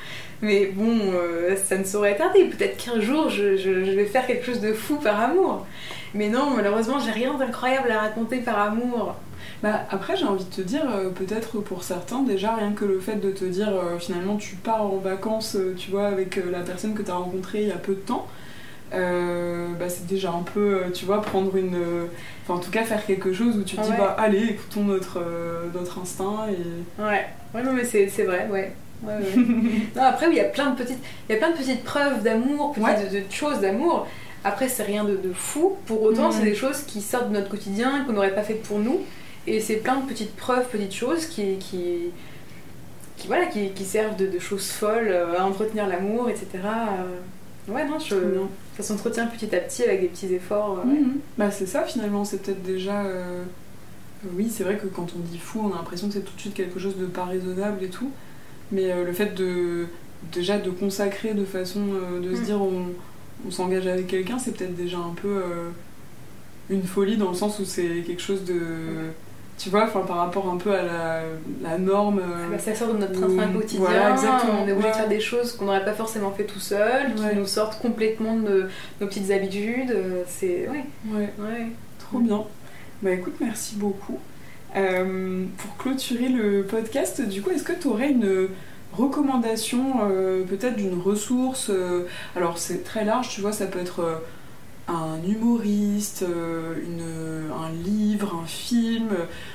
[0.41, 2.45] Mais bon, euh, ça ne saurait tarder.
[2.45, 5.65] Peut-être qu'un jour, je, je- je vais faire quelque chose de fou par amour.
[6.13, 9.15] Mais non, malheureusement, j'ai rien d'incroyable à raconter par amour.
[9.64, 12.99] Bah après j'ai envie de te dire, euh, peut-être pour certains déjà rien que le
[12.99, 16.62] fait de te dire euh, finalement tu pars en vacances, euh, tu vois, avec la
[16.62, 18.28] personne que tu as rencontrée il y a peu de temps,
[18.91, 21.78] bah c'est déjà un peu, tu vois, prendre une...
[22.43, 23.97] Enfin en tout cas faire quelque chose où tu te dis Ouais.
[23.97, 25.22] bah allez écoutons notre,
[25.74, 27.02] notre instinct et...
[27.02, 27.26] Ouais,
[27.56, 28.74] ouais, non, mais c'est c'est vrai, ouais.
[29.04, 29.36] Ouais, ouais.
[29.95, 30.99] non, après, il y a plein de petites,
[31.30, 34.08] il y a plein de petites preuves d'amour, de, de choses d'amour.
[34.43, 35.74] Après, c'est rien de, de fou.
[35.88, 36.32] Pour autant, Mhm.
[36.34, 38.99] c'est des choses qui sortent de notre quotidien, qu'on n'aurait pas fait pour nous.
[39.48, 42.12] Et c'est plein de petites preuves, petites choses qui, qui,
[43.18, 46.48] qui, voilà, qui, qui servent de, de choses folles euh, à entretenir l'amour, etc.
[46.56, 47.18] Euh,
[47.68, 48.50] Ouais, non, je, bien.
[48.76, 50.80] ça s'entretient petit à petit avec des petits efforts.
[50.84, 51.00] euh, ouais.
[51.00, 51.20] Mhm.
[51.38, 53.04] Bah c'est ça finalement, c'est peut-être déjà...
[53.04, 53.44] euh,
[54.36, 56.39] Oui c'est vrai que quand on dit fou on a l'impression que c'est tout de
[56.42, 58.10] suite quelque chose de pas raisonnable et tout,
[58.72, 59.86] mais euh, le fait de
[60.32, 62.46] déjà de consacrer de façon euh, de se Mm.
[62.46, 62.86] dire on,
[63.48, 65.70] on s'engage avec quelqu'un c'est peut-être déjà un peu euh,
[66.72, 68.60] une folie dans le sens où c'est quelque chose de...
[69.62, 71.22] Tu vois, enfin par rapport un peu à la,
[71.62, 72.20] la norme...
[72.20, 74.93] euh, Bah, ça sort de notre train-train quotidien, voilà, exactement, on est obligé ouais.
[74.93, 77.36] de faire des choses qu'on n'aurait pas forcément fait tout seul, qui Ouais.
[77.36, 79.91] nous sortent complètement de nos petites habitudes.
[79.91, 80.68] euh, C'est.
[80.70, 81.34] Ouais, ouais.
[81.38, 81.68] ouais.
[81.99, 82.43] Trop bien.
[83.03, 84.18] Bah écoute, merci beaucoup.
[84.76, 88.47] Euh, pour clôturer le podcast, du coup, est-ce que tu aurais une
[88.93, 91.70] recommandation euh, peut-être d'une ressource
[92.36, 94.22] Alors c'est très large, tu vois, ça peut être
[94.88, 98.91] un humoriste, une, un livre, un film,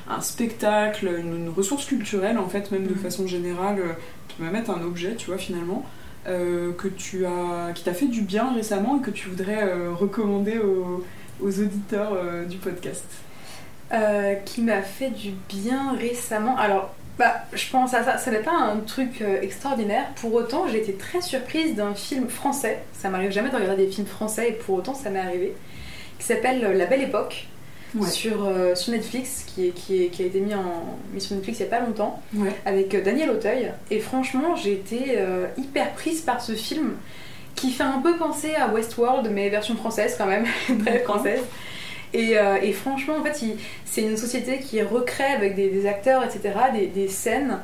[0.09, 3.01] un spectacle, une, une ressource culturelle en fait, même de Mhm.
[3.01, 3.93] façon générale, euh,
[4.29, 5.85] qui va mettre un objet, tu vois, finalement.
[6.29, 9.93] euh, que tu as, qui t'a fait du bien récemment et que tu voudrais euh,
[9.95, 11.05] recommander aux,
[11.41, 13.05] aux auditeurs euh, du podcast.
[13.93, 16.57] Euh, qui m'a fait du bien récemment.
[16.59, 18.19] Alors, bah, je pense à ça.
[18.19, 20.07] Ça n'est pas un truc euh, extraordinaire.
[20.21, 22.81] Pour autant, j'ai été très surprise d'un film français.
[22.93, 25.55] Ça m'arrive jamais de regarder des films français et pour autant, ça m'est arrivé.
[26.19, 27.47] Qui s'appelle euh, La Belle Époque.
[27.95, 28.09] Ouais.
[28.09, 30.85] Sur, euh, sur Netflix, qui, est- qui, est- qui a été mis, en,
[31.15, 32.21] mis sur Netflix il n'y a pas longtemps.
[32.35, 32.51] Ouais.
[32.67, 33.71] avec euh, Daniel Auteuil.
[33.91, 36.95] Et franchement, j'ai été euh, hyper prise par ce film
[37.55, 40.45] qui fait un peu penser à Westworld, mais version française quand même,
[40.85, 41.41] très française.
[42.13, 43.41] Et, euh, et franchement, en fait,
[43.85, 47.59] c'est une société qui recrée avec des, des acteurs, etc., des, des scènes,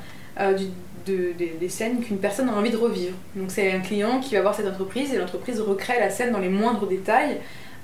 [0.56, 0.66] du-
[1.06, 3.14] de- des, des scènes qu'une personne a envie de revivre.
[3.36, 6.38] Donc c'est un client qui va voir cette entreprise et l'entreprise recrée la scène dans
[6.38, 7.38] les moindres détails.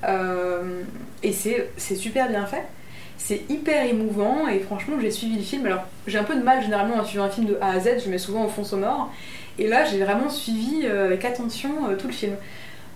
[0.05, 0.82] Euh,
[1.22, 2.64] et c'est super bien fait.
[3.16, 5.66] C'est hyper émouvant et franchement j'ai suivi le film.
[5.66, 8.05] Alors j'ai un peu de mal généralement à suivre un film de A à Z,
[8.05, 9.12] je mets souvent au fond sonore.
[9.59, 12.34] Et là j'ai vraiment suivi euh, avec attention euh, tout le film.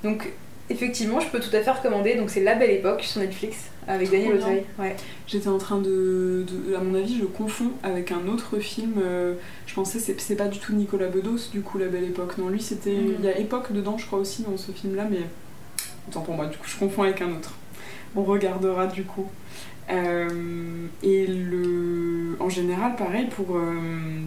[0.05, 0.31] Donc
[0.71, 2.15] effectivement je peux tout à fait recommander.
[2.15, 3.57] Donc c'est La Belle Époque sur Netflix
[3.89, 4.37] avec Trop Daniel.
[4.37, 4.63] Auteuil.
[4.79, 4.95] Ouais.
[5.27, 8.93] J'étais en train de, de- À mon avis, je confonds avec un autre film.
[9.03, 9.35] euh,
[9.67, 12.39] je pensais c'est c'est pas du tout Nicolas Bedos, du coup, La Belle Époque.
[12.39, 12.93] Non, lui, c'était.
[12.93, 13.15] Mhm.
[13.19, 15.19] Il y a Époque dedans, je crois aussi, dans ce film-là, mais.
[16.09, 17.53] Autant pour moi, du coup, je confonds avec un autre.
[18.15, 19.29] On regardera du coup.
[19.91, 22.37] Euh, et le.
[22.41, 23.57] En général, pareil, pour.
[23.57, 24.21] euh,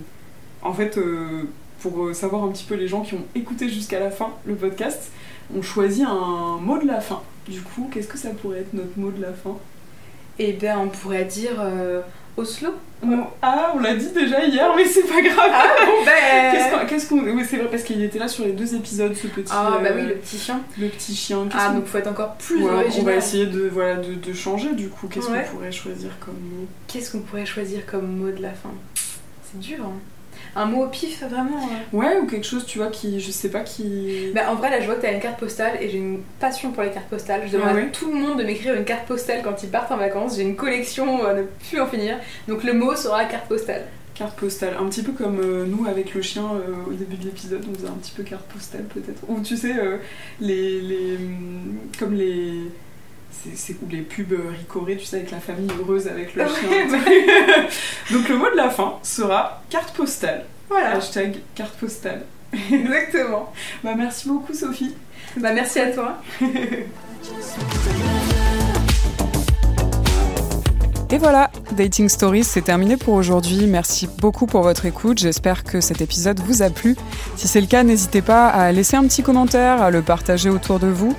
[0.62, 0.98] En fait.
[0.98, 1.44] euh,
[1.82, 5.12] pour savoir un petit peu les gens qui ont écouté jusqu'à la fin le podcast,
[5.56, 7.22] on choisit un mot de la fin.
[7.48, 9.56] Du coup, qu'est-ce que ça pourrait être notre mot de la fin?
[10.40, 11.62] Et bien on pourrait dire
[12.38, 12.70] euh, Oslo.
[13.42, 15.52] Ah, on l'a dit déjà hier, mais c'est pas grave.
[15.54, 15.92] Ah bon
[16.52, 16.86] Qu'est-ce ben qu'on.
[16.88, 19.52] qu'est-ce qu'on- oui, c'est vrai, parce qu'il était là sur les deux épisodes, ce petit.
[19.54, 20.62] Ah bah euh, oui le petit chien.
[20.80, 21.48] le petit chien.
[21.54, 24.90] Ah donc faut être encore plus on va essayer de, voilà, de, de changer du
[24.90, 25.08] coup.
[25.08, 25.44] Qu'est-ce Ouais.
[25.50, 26.66] qu'on pourrait choisir comme mot?
[26.88, 28.72] Qu'est-ce qu'on pourrait choisir comme mot de la fin?
[29.44, 29.94] C'est dur, hein
[30.56, 31.98] Un mot au pif, vraiment euh.
[31.98, 34.32] Ouais, ou quelque chose, tu vois, qui, je sais pas, qui.
[34.34, 36.72] Bah, en vrai, là, je vois que t'as une carte postale et j'ai une passion
[36.72, 37.42] pour les cartes postales.
[37.48, 39.92] Je demande Ah à tout le monde de m'écrire une carte postale quand ils partent
[39.92, 40.36] en vacances.
[40.38, 42.18] J'ai une collection à ne plus en finir.
[42.48, 43.84] Donc, le mot sera carte postale.
[44.14, 47.26] Carte postale, un petit peu comme euh, nous avec le chien euh, au début de
[47.26, 49.22] l'épisode, on faisait un petit peu carte postale peut-être.
[49.28, 49.98] Ou tu sais, euh,
[50.40, 51.18] les, les.
[51.18, 52.62] hum, comme les.
[53.56, 56.50] C'est ou les pubs euh, ricorées, tu sais, avec la famille heureuse avec le Ouais,
[56.50, 57.68] chien.
[58.18, 60.46] Donc le mot de la fin sera carte postale.
[60.70, 62.26] Voilà, Hashtag carte postale.
[62.72, 63.54] exactement.
[63.84, 64.96] Bah merci beaucoup Sophie.
[65.38, 66.18] Bah, merci à toi.
[71.12, 73.68] Et voilà, Dating Stories, c'est terminé pour aujourd'hui.
[73.68, 75.20] Merci beaucoup pour votre écoute.
[75.20, 76.96] J'espère que cet épisode vous a plu.
[77.36, 80.80] Si c'est le cas, n'hésitez pas à laisser un petit commentaire, à le partager autour
[80.80, 81.16] de vous,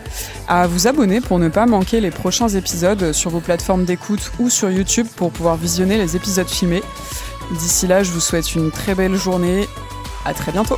[0.49, 4.51] à vous abonner pour ne pas manquer les prochains épisodes sur vos plateformes d'écoute ou
[4.51, 6.83] sur YouTube pour pouvoir visionner les épisodes filmés.
[7.53, 9.69] D'ici là, je vous souhaite une très belle journée.
[10.25, 10.77] À très bientôt.